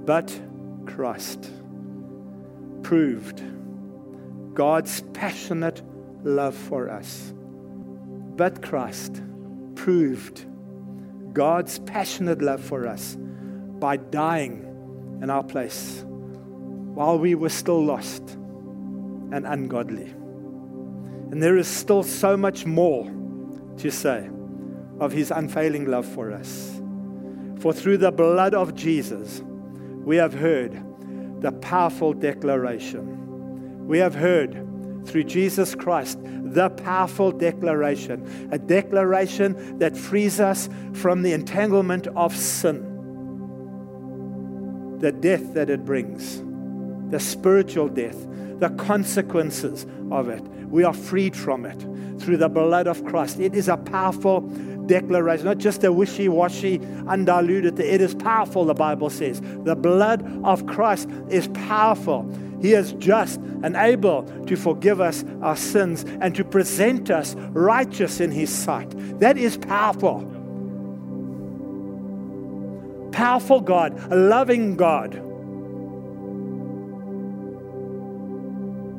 But 0.05 0.39
Christ 0.85 1.51
proved 2.83 3.41
God's 4.53 5.01
passionate 5.13 5.81
love 6.23 6.55
for 6.55 6.89
us. 6.89 7.33
But 8.35 8.61
Christ 8.61 9.21
proved 9.75 10.45
God's 11.33 11.79
passionate 11.79 12.41
love 12.41 12.61
for 12.61 12.87
us 12.87 13.15
by 13.79 13.97
dying 13.97 14.65
in 15.21 15.29
our 15.29 15.43
place 15.43 16.03
while 16.05 17.19
we 17.19 17.35
were 17.35 17.49
still 17.49 17.83
lost 17.83 18.21
and 19.31 19.45
ungodly. 19.45 20.13
And 21.31 21.41
there 21.41 21.57
is 21.57 21.67
still 21.67 22.03
so 22.03 22.35
much 22.35 22.65
more 22.65 23.05
to 23.77 23.91
say 23.91 24.29
of 24.99 25.11
his 25.11 25.31
unfailing 25.31 25.85
love 25.85 26.05
for 26.05 26.31
us. 26.31 26.81
For 27.59 27.71
through 27.71 27.97
the 27.97 28.11
blood 28.11 28.53
of 28.53 28.75
Jesus, 28.75 29.41
we 30.03 30.17
have 30.17 30.33
heard 30.33 30.81
the 31.39 31.51
powerful 31.51 32.13
declaration. 32.13 33.87
We 33.87 33.99
have 33.99 34.15
heard 34.15 34.65
through 35.05 35.23
Jesus 35.23 35.75
Christ 35.75 36.19
the 36.21 36.69
powerful 36.69 37.31
declaration, 37.31 38.49
a 38.51 38.57
declaration 38.57 39.79
that 39.79 39.95
frees 39.95 40.39
us 40.39 40.69
from 40.93 41.21
the 41.21 41.33
entanglement 41.33 42.07
of 42.07 42.35
sin, 42.35 42.85
the 44.99 45.11
death 45.11 45.53
that 45.53 45.69
it 45.69 45.85
brings, 45.85 46.41
the 47.11 47.19
spiritual 47.19 47.87
death, 47.87 48.17
the 48.59 48.69
consequences 48.77 49.85
of 50.11 50.27
it. 50.29 50.43
We 50.67 50.83
are 50.83 50.93
freed 50.93 51.35
from 51.35 51.65
it 51.65 51.79
through 52.21 52.37
the 52.37 52.49
blood 52.49 52.87
of 52.87 53.03
Christ. 53.05 53.39
It 53.39 53.55
is 53.55 53.69
a 53.69 53.77
powerful 53.77 54.41
declaration, 54.89 55.45
not 55.45 55.59
just 55.59 55.83
a 55.85 55.93
wishy 55.93 56.27
washy, 56.27 56.81
undiluted. 57.07 57.79
It 57.79 58.01
is 58.01 58.13
powerful, 58.15 58.65
the 58.65 58.73
Bible 58.73 59.09
says. 59.09 59.39
The 59.63 59.75
blood 59.75 60.27
of 60.43 60.65
Christ 60.65 61.07
is 61.29 61.47
powerful. 61.49 62.29
He 62.61 62.73
is 62.73 62.91
just 62.93 63.39
and 63.63 63.77
able 63.77 64.23
to 64.47 64.55
forgive 64.57 64.99
us 64.99 65.23
our 65.41 65.55
sins 65.55 66.03
and 66.19 66.35
to 66.35 66.43
present 66.43 67.09
us 67.09 67.35
righteous 67.51 68.19
in 68.19 68.31
His 68.31 68.49
sight. 68.49 68.89
That 69.19 69.37
is 69.37 69.55
powerful. 69.55 70.25
Powerful 73.13 73.61
God, 73.61 73.97
a 74.11 74.15
loving 74.15 74.75
God, 74.75 75.15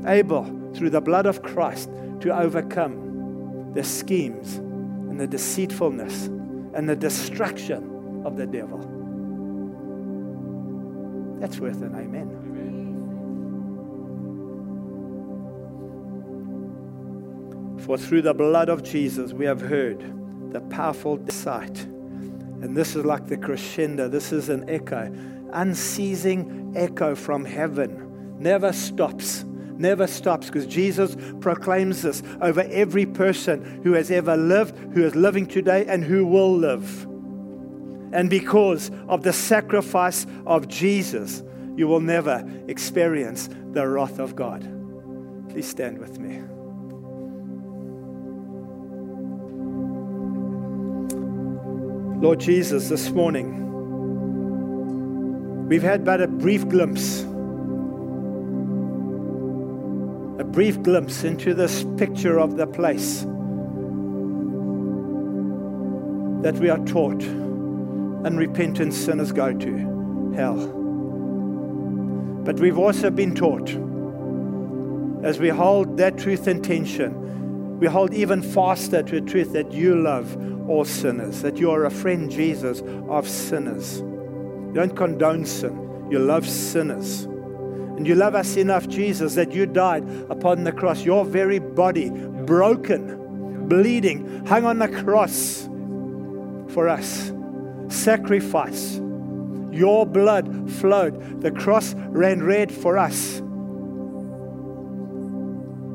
able 0.08 0.44
through 0.74 0.90
the 0.90 1.00
blood 1.00 1.26
of 1.26 1.42
Christ 1.42 1.90
to 2.20 2.34
overcome 2.34 3.72
the 3.74 3.84
schemes 3.84 4.60
and 5.10 5.20
the 5.20 5.26
deceitfulness 5.26 6.26
and 6.72 6.88
the 6.88 6.96
destruction 6.96 8.22
of 8.24 8.36
the 8.36 8.46
devil. 8.46 8.78
That's 11.40 11.58
worth 11.58 11.82
an 11.82 11.94
amen. 11.94 12.36
For 17.80 17.98
through 17.98 18.22
the 18.22 18.34
blood 18.34 18.68
of 18.68 18.84
Jesus, 18.84 19.32
we 19.32 19.46
have 19.46 19.60
heard 19.60 20.04
the 20.52 20.60
powerful 20.60 21.18
sight. 21.28 21.78
And 22.62 22.76
this 22.76 22.94
is 22.94 23.04
like 23.04 23.26
the 23.26 23.36
crescendo, 23.36 24.08
this 24.08 24.32
is 24.32 24.48
an 24.48 24.68
echo, 24.68 25.12
unceasing 25.52 26.74
echo 26.76 27.14
from 27.16 27.44
heaven. 27.44 28.36
Never 28.38 28.72
stops, 28.72 29.44
never 29.80 30.06
stops, 30.06 30.46
because 30.46 30.66
Jesus 30.66 31.16
proclaims 31.40 32.02
this 32.02 32.22
over 32.40 32.60
every 32.70 33.06
person 33.06 33.80
who 33.82 33.94
has 33.94 34.10
ever 34.10 34.36
lived, 34.36 34.76
who 34.94 35.02
is 35.04 35.16
living 35.16 35.46
today, 35.46 35.86
and 35.86 36.04
who 36.04 36.24
will 36.26 36.54
live. 36.54 37.06
And 38.12 38.28
because 38.28 38.90
of 39.08 39.22
the 39.22 39.32
sacrifice 39.32 40.26
of 40.46 40.68
Jesus, 40.68 41.42
you 41.76 41.88
will 41.88 42.00
never 42.00 42.44
experience 42.68 43.48
the 43.72 43.86
wrath 43.86 44.18
of 44.18 44.36
God. 44.36 44.68
Please 45.48 45.68
stand 45.68 45.98
with 45.98 46.18
me. 46.18 46.42
Lord 52.20 52.38
Jesus, 52.38 52.88
this 52.90 53.10
morning, 53.10 53.56
we've 55.68 55.82
had 55.82 56.04
but 56.04 56.20
a 56.20 56.26
brief 56.26 56.68
glimpse, 56.68 57.24
a 60.40 60.44
brief 60.44 60.82
glimpse 60.82 61.22
into 61.22 61.52
this 61.52 61.84
picture 61.98 62.40
of 62.40 62.56
the 62.56 62.66
place 62.66 63.26
that 66.42 66.58
we 66.58 66.70
are 66.70 66.78
taught 66.86 67.22
unrepentant 68.24 68.94
sinners 68.94 69.32
go 69.32 69.52
to 69.52 70.32
hell. 70.34 70.56
But 72.42 72.58
we've 72.58 72.78
also 72.78 73.10
been 73.10 73.34
taught, 73.34 73.68
as 75.22 75.38
we 75.38 75.50
hold 75.50 75.98
that 75.98 76.16
truth 76.16 76.48
in 76.48 76.62
tension, 76.62 77.78
we 77.78 77.86
hold 77.86 78.14
even 78.14 78.40
faster 78.40 79.02
to 79.02 79.18
a 79.18 79.20
truth 79.20 79.52
that 79.52 79.70
you 79.72 79.94
love 79.94 80.70
all 80.70 80.86
sinners, 80.86 81.42
that 81.42 81.58
you 81.58 81.70
are 81.70 81.84
a 81.84 81.90
friend, 81.90 82.30
Jesus, 82.30 82.82
of 83.10 83.28
sinners. 83.28 83.98
You 83.98 84.72
don't 84.72 84.96
condone 84.96 85.44
sin, 85.44 86.08
you 86.10 86.18
love 86.18 86.48
sinners. 86.48 87.26
And 88.00 88.06
you 88.06 88.14
love 88.14 88.34
us 88.34 88.56
enough, 88.56 88.88
Jesus, 88.88 89.34
that 89.34 89.52
you 89.52 89.66
died 89.66 90.08
upon 90.30 90.64
the 90.64 90.72
cross, 90.72 91.04
your 91.04 91.22
very 91.22 91.58
body 91.58 92.08
broken, 92.08 93.68
bleeding, 93.68 94.46
hung 94.46 94.64
on 94.64 94.78
the 94.78 94.88
cross 94.88 95.68
for 96.72 96.88
us. 96.88 97.30
Sacrifice. 97.88 98.94
Your 99.70 100.06
blood 100.06 100.72
flowed. 100.72 101.42
The 101.42 101.50
cross 101.50 101.92
ran 102.08 102.42
red 102.42 102.72
for 102.72 102.96
us. 102.96 103.40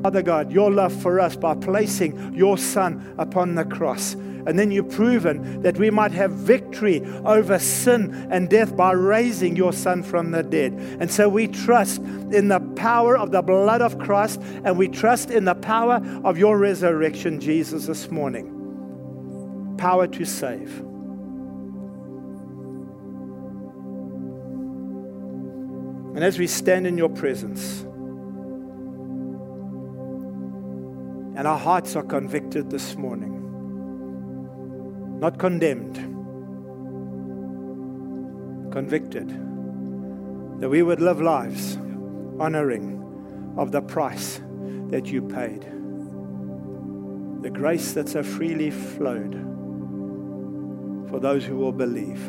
Father 0.04 0.22
God, 0.22 0.52
your 0.52 0.70
love 0.70 0.92
for 1.02 1.18
us 1.18 1.34
by 1.34 1.56
placing 1.56 2.34
your 2.36 2.56
Son 2.56 3.16
upon 3.18 3.56
the 3.56 3.64
cross. 3.64 4.14
And 4.46 4.58
then 4.58 4.70
you've 4.70 4.90
proven 4.90 5.62
that 5.62 5.76
we 5.76 5.90
might 5.90 6.12
have 6.12 6.30
victory 6.30 7.04
over 7.24 7.58
sin 7.58 8.28
and 8.30 8.48
death 8.48 8.76
by 8.76 8.92
raising 8.92 9.56
your 9.56 9.72
Son 9.72 10.02
from 10.02 10.30
the 10.30 10.42
dead. 10.42 10.72
And 11.00 11.10
so 11.10 11.28
we 11.28 11.48
trust 11.48 11.98
in 11.98 12.48
the 12.48 12.60
power 12.76 13.18
of 13.18 13.32
the 13.32 13.42
blood 13.42 13.82
of 13.82 13.98
Christ 13.98 14.40
and 14.64 14.78
we 14.78 14.88
trust 14.88 15.30
in 15.30 15.44
the 15.44 15.54
power 15.54 16.00
of 16.24 16.38
your 16.38 16.58
resurrection, 16.58 17.40
Jesus, 17.40 17.86
this 17.86 18.10
morning. 18.10 19.74
Power 19.78 20.06
to 20.06 20.24
save. 20.24 20.82
And 26.14 26.24
as 26.24 26.38
we 26.38 26.46
stand 26.46 26.86
in 26.86 26.96
your 26.96 27.10
presence, 27.10 27.82
and 31.36 31.46
our 31.46 31.58
hearts 31.58 31.94
are 31.94 32.02
convicted 32.02 32.70
this 32.70 32.94
morning, 32.94 33.35
not 35.18 35.38
condemned, 35.38 35.94
convicted, 38.70 39.28
that 40.60 40.68
we 40.68 40.82
would 40.82 41.00
live 41.00 41.22
lives 41.22 41.76
honoring 42.38 43.54
of 43.56 43.72
the 43.72 43.80
price 43.80 44.42
that 44.90 45.06
you 45.06 45.22
paid, 45.22 45.62
the 47.42 47.50
grace 47.50 47.92
that 47.92 48.10
so 48.10 48.22
freely 48.22 48.70
flowed 48.70 49.32
for 51.08 51.18
those 51.18 51.44
who 51.44 51.56
will 51.56 51.72
believe. 51.72 52.20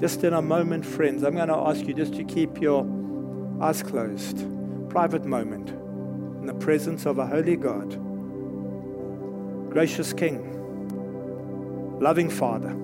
Just 0.00 0.24
in 0.24 0.32
a 0.32 0.40
moment, 0.40 0.86
friends, 0.86 1.24
I'm 1.24 1.34
going 1.34 1.48
to 1.48 1.56
ask 1.56 1.86
you 1.86 1.92
just 1.92 2.14
to 2.14 2.24
keep 2.24 2.58
your 2.58 2.86
eyes 3.60 3.82
closed. 3.82 4.46
Private 4.88 5.26
moment 5.26 5.68
in 5.68 6.46
the 6.46 6.54
presence 6.54 7.04
of 7.04 7.18
a 7.18 7.26
holy 7.26 7.56
God 7.56 8.09
gracious 9.70 10.12
King, 10.12 10.40
loving 12.00 12.28
Father. 12.28 12.74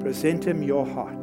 Present 0.00 0.44
Him 0.46 0.62
your 0.62 0.86
heart. 0.86 1.20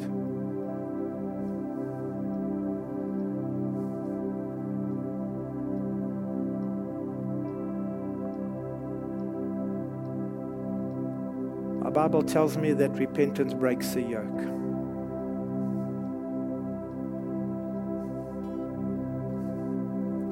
My 11.81 11.89
Bible 11.89 12.23
tells 12.23 12.57
me 12.57 12.73
that 12.73 12.91
repentance 12.91 13.53
breaks 13.53 13.93
the 13.93 14.01
yoke. 14.01 14.68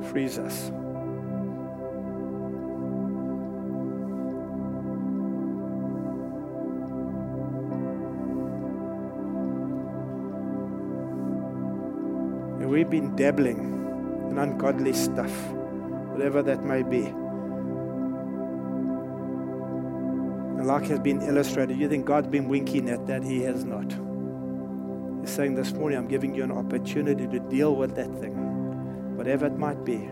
Frees 0.08 0.40
us. 0.40 0.70
And 12.60 12.70
we've 12.70 12.90
been 12.90 13.16
dabbling 13.16 13.60
in 14.30 14.38
ungodly 14.38 14.94
stuff, 14.94 15.32
whatever 16.12 16.42
that 16.42 16.64
may 16.64 16.84
be. 16.84 17.14
Like 20.68 20.88
has 20.88 21.00
been 21.00 21.22
illustrated, 21.22 21.78
you 21.78 21.88
think 21.88 22.06
God's 22.06 22.28
been 22.28 22.50
winking 22.50 22.90
at 22.90 23.08
that? 23.08 23.24
He 23.24 23.42
has 23.44 23.64
not. 23.64 23.90
He's 25.22 25.34
saying 25.34 25.56
this 25.56 25.72
morning, 25.72 25.98
I'm 25.98 26.10
giving 26.10 26.36
you 26.36 26.44
an 26.44 26.52
opportunity 26.52 27.26
to 27.26 27.40
deal 27.40 27.74
with 27.74 27.96
that 27.96 28.10
thing, 28.20 28.36
whatever 29.28 29.48
it 29.48 29.58
might 29.58 29.84
be. 29.84 30.10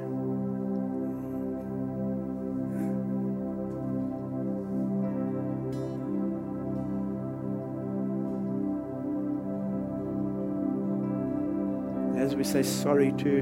As 12.19 12.35
we 12.35 12.43
say 12.43 12.61
sorry 12.61 13.13
to 13.13 13.37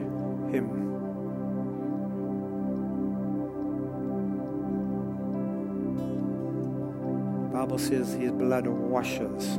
Him. 0.52 0.82
Bible 7.52 7.80
says 7.80 8.14
his 8.14 8.32
blood 8.32 8.68
washes 8.68 9.58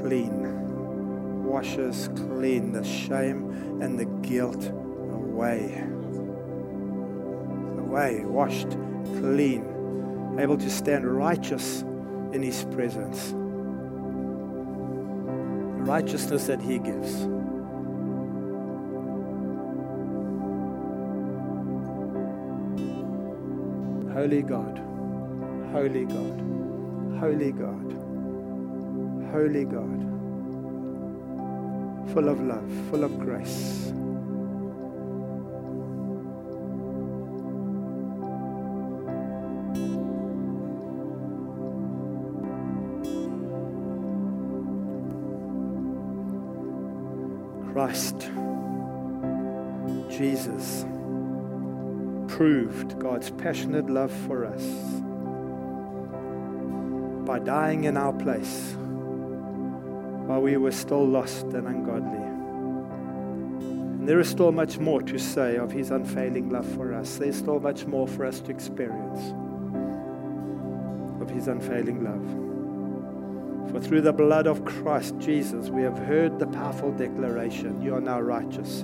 clean, 0.00 1.44
washes 1.44 2.08
clean 2.08 2.72
the 2.72 2.84
shame 2.84 3.80
and 3.80 3.98
the 3.98 4.04
guilt 4.26 4.70
away. 5.38 5.84
Away, 7.78 8.24
washed 8.24 8.70
clean, 9.20 10.36
able 10.40 10.56
to 10.58 10.68
stand 10.68 11.06
righteous 11.06 11.82
in 12.32 12.42
his 12.42 12.64
presence. 12.72 13.30
The 15.76 15.84
righteousness 15.84 16.48
that 16.48 16.60
he 16.60 16.80
gives. 16.80 17.12
Holy 24.12 24.42
God, 24.42 24.78
Holy 25.70 26.04
God. 26.04 26.44
Holy 27.20 27.50
God, 27.50 27.92
Holy 29.32 29.64
God, 29.64 30.00
full 32.12 32.28
of 32.28 32.40
love, 32.40 32.70
full 32.90 33.02
of 33.02 33.18
grace. 33.18 33.92
Christ, 47.88 48.30
Jesus, 50.10 50.84
proved 52.30 52.98
God's 52.98 53.30
passionate 53.30 53.88
love 53.88 54.12
for 54.26 54.44
us 54.44 54.62
by 57.26 57.38
dying 57.38 57.84
in 57.84 57.96
our 57.96 58.12
place 58.12 58.74
while 60.26 60.42
we 60.42 60.58
were 60.58 60.70
still 60.70 61.06
lost 61.06 61.44
and 61.44 61.66
ungodly. 61.66 62.18
And 64.00 64.06
there 64.06 64.20
is 64.20 64.28
still 64.28 64.52
much 64.52 64.76
more 64.78 65.00
to 65.00 65.18
say 65.18 65.56
of 65.56 65.72
his 65.72 65.90
unfailing 65.90 66.50
love 66.50 66.70
for 66.74 66.92
us. 66.92 67.16
There's 67.16 67.38
still 67.38 67.58
much 67.58 67.86
more 67.86 68.06
for 68.06 68.26
us 68.26 68.40
to 68.40 68.50
experience 68.50 69.32
of 71.22 71.30
his 71.30 71.48
unfailing 71.48 72.04
love. 72.04 72.47
For 73.70 73.80
through 73.80 74.00
the 74.00 74.12
blood 74.12 74.46
of 74.46 74.64
Christ 74.64 75.18
Jesus, 75.18 75.68
we 75.68 75.82
have 75.82 75.98
heard 75.98 76.38
the 76.38 76.46
powerful 76.46 76.90
declaration 76.90 77.82
You 77.82 77.94
are 77.96 78.00
now 78.00 78.20
righteous 78.20 78.80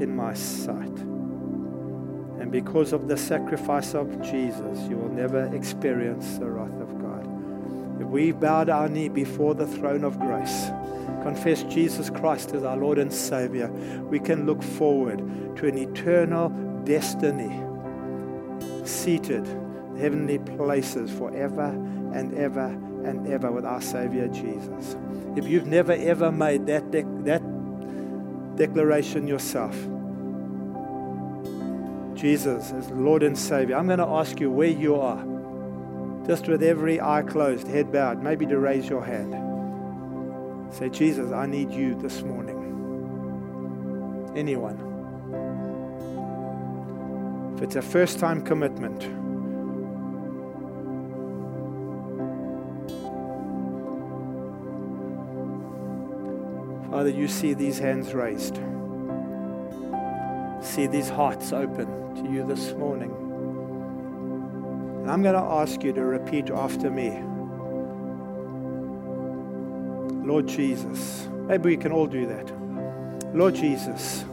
in 0.00 0.14
my 0.14 0.32
sight. 0.34 0.96
And 2.38 2.52
because 2.52 2.92
of 2.92 3.08
the 3.08 3.16
sacrifice 3.16 3.94
of 3.94 4.22
Jesus, 4.22 4.88
you 4.88 4.96
will 4.96 5.08
never 5.08 5.52
experience 5.54 6.38
the 6.38 6.46
wrath 6.46 6.80
of 6.80 7.00
God 7.00 8.00
If 8.00 8.06
we've 8.06 8.38
bowed 8.38 8.70
our 8.70 8.88
knee 8.88 9.08
before 9.08 9.54
the 9.54 9.66
throne 9.66 10.04
of 10.04 10.20
grace, 10.20 10.70
confess 11.22 11.64
Jesus 11.64 12.08
Christ 12.08 12.52
as 12.52 12.62
our 12.62 12.76
Lord 12.76 12.98
and 12.98 13.12
Savior, 13.12 13.68
we 14.04 14.20
can 14.20 14.46
look 14.46 14.62
forward 14.62 15.18
to 15.56 15.66
an 15.66 15.76
eternal 15.76 16.50
destiny 16.84 17.60
seated 18.84 19.46
in 19.46 19.96
heavenly 19.96 20.38
places 20.38 21.10
forever 21.10 21.70
and 22.14 22.32
ever 22.34 22.70
and 23.08 23.26
ever 23.28 23.50
with 23.50 23.64
our 23.64 23.80
Savior 23.80 24.28
Jesus. 24.28 24.96
If 25.36 25.46
you've 25.46 25.66
never 25.66 25.92
ever 25.92 26.30
made 26.30 26.66
that, 26.66 26.90
de- 26.90 27.22
that 27.24 27.42
declaration 28.56 29.26
yourself, 29.26 29.74
Jesus 32.14 32.72
as 32.72 32.90
Lord 32.90 33.22
and 33.22 33.38
Savior, 33.38 33.76
I'm 33.76 33.86
going 33.86 33.98
to 33.98 34.06
ask 34.06 34.40
you 34.40 34.50
where 34.50 34.68
you 34.68 34.96
are 34.96 35.24
just 36.26 36.46
with 36.46 36.62
every 36.62 37.00
eye 37.00 37.22
closed, 37.22 37.66
head 37.66 37.90
bowed, 37.90 38.22
maybe 38.22 38.44
to 38.46 38.58
raise 38.58 38.86
your 38.86 39.02
hand. 39.02 39.34
Say, 40.74 40.90
Jesus, 40.90 41.32
I 41.32 41.46
need 41.46 41.70
you 41.70 41.94
this 41.94 42.20
morning. 42.20 42.56
Anyone. 44.36 44.84
If 47.56 47.62
it's 47.62 47.76
a 47.76 47.82
first 47.82 48.18
time 48.18 48.42
commitment, 48.42 49.08
Father, 56.98 57.10
you 57.10 57.28
see 57.28 57.54
these 57.54 57.78
hands 57.78 58.12
raised. 58.12 58.56
See 60.60 60.88
these 60.88 61.08
hearts 61.08 61.52
open 61.52 61.86
to 62.16 62.28
you 62.28 62.44
this 62.44 62.72
morning. 62.72 63.12
And 65.02 65.08
I'm 65.08 65.22
going 65.22 65.36
to 65.36 65.40
ask 65.40 65.84
you 65.84 65.92
to 65.92 66.04
repeat 66.04 66.50
after 66.50 66.90
me. 66.90 67.10
Lord 70.26 70.48
Jesus. 70.48 71.28
Maybe 71.46 71.68
we 71.68 71.76
can 71.76 71.92
all 71.92 72.08
do 72.08 72.26
that. 72.26 73.32
Lord 73.32 73.54
Jesus, 73.54 74.24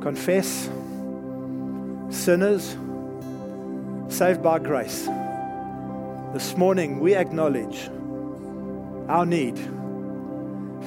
confess 0.00 0.70
sinners 2.08 2.74
saved 4.08 4.42
by 4.42 4.60
grace. 4.60 5.04
This 6.32 6.56
morning 6.56 7.00
we 7.00 7.14
acknowledge 7.14 7.90
our 9.10 9.26
need 9.26 9.60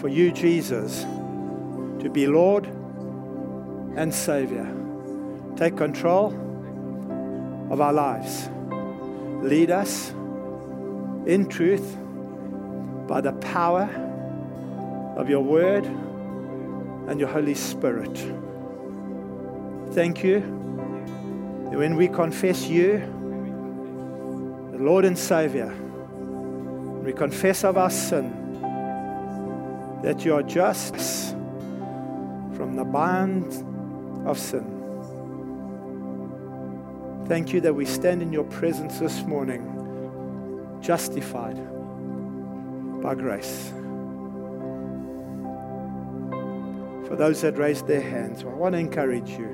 for 0.03 0.09
you, 0.09 0.33
Jesus, 0.33 1.03
to 2.03 2.09
be 2.11 2.27
Lord 2.27 2.65
and 3.95 4.13
Savior. 4.13 4.67
Take 5.55 5.77
control 5.77 6.27
of 7.71 7.79
our 7.79 7.93
lives. 7.93 8.49
Lead 9.41 9.71
us 9.71 10.09
in 11.25 11.47
truth 11.47 11.95
by 13.07 13.21
the 13.21 13.31
power 13.31 13.83
of 15.15 15.29
your 15.29 15.39
word 15.39 15.85
and 15.85 17.17
your 17.17 17.29
Holy 17.29 17.55
Spirit. 17.55 18.17
Thank 19.93 20.21
you 20.21 20.41
when 21.71 21.95
we 21.95 22.09
confess 22.09 22.67
you, 22.67 22.99
the 24.73 24.79
Lord 24.79 25.05
and 25.05 25.17
Savior, 25.17 25.73
we 27.05 27.13
confess 27.13 27.63
of 27.63 27.77
our 27.77 27.89
sin, 27.89 28.42
that 30.03 30.25
you 30.25 30.35
are 30.35 30.43
just 30.43 30.95
from 32.57 32.75
the 32.75 32.83
bond 32.83 33.47
of 34.27 34.37
sin. 34.37 34.69
Thank 37.25 37.53
you 37.53 37.61
that 37.61 37.73
we 37.73 37.85
stand 37.85 38.21
in 38.21 38.33
your 38.33 38.43
presence 38.43 38.99
this 38.99 39.23
morning, 39.23 39.63
justified 40.81 41.55
by 43.01 43.15
grace. 43.15 43.69
For 47.07 47.15
those 47.15 47.39
that 47.41 47.57
raised 47.57 47.87
their 47.87 48.01
hands, 48.01 48.43
I 48.43 48.47
want 48.47 48.73
to 48.73 48.79
encourage 48.79 49.29
you. 49.29 49.47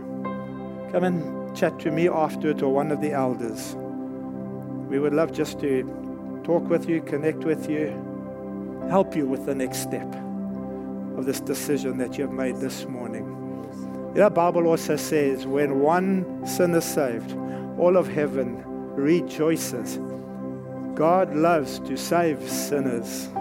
Come 0.91 1.03
and 1.03 1.55
chat 1.55 1.77
to 1.81 1.91
me 1.91 2.09
afterwards 2.09 2.63
or 2.63 2.73
one 2.73 2.91
of 2.91 3.01
the 3.01 3.11
elders. 3.11 3.75
We 4.89 4.97
would 4.97 5.13
love 5.13 5.31
just 5.31 5.59
to 5.59 5.83
talk 6.43 6.67
with 6.67 6.89
you, 6.89 7.03
connect 7.03 7.43
with 7.43 7.69
you, 7.69 7.89
help 8.89 9.15
you 9.15 9.27
with 9.27 9.45
the 9.45 9.53
next 9.53 9.83
step 9.83 10.11
of 11.19 11.25
this 11.25 11.41
decision 11.41 11.97
that 11.97 12.17
you 12.17 12.23
have 12.23 12.33
made 12.33 12.55
this 12.55 12.85
morning. 12.85 13.25
The 14.15 14.29
Bible 14.29 14.67
also 14.67 14.95
says 14.95 15.45
when 15.45 15.81
one 15.81 16.47
sinner 16.47 16.77
is 16.77 16.85
saved, 16.85 17.33
all 17.77 17.97
of 17.97 18.07
heaven 18.07 18.63
rejoices. 18.95 19.99
God 20.95 21.35
loves 21.35 21.79
to 21.79 21.97
save 21.97 22.49
sinners. 22.49 23.27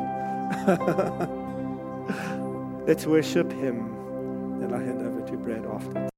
Let's 2.87 3.07
worship 3.07 3.53
Him. 3.53 4.61
Then 4.61 4.75
I 4.75 4.79
hand 4.79 5.03
over 5.03 5.25
to 5.29 5.37
Brad 5.37 5.65
after. 5.65 6.09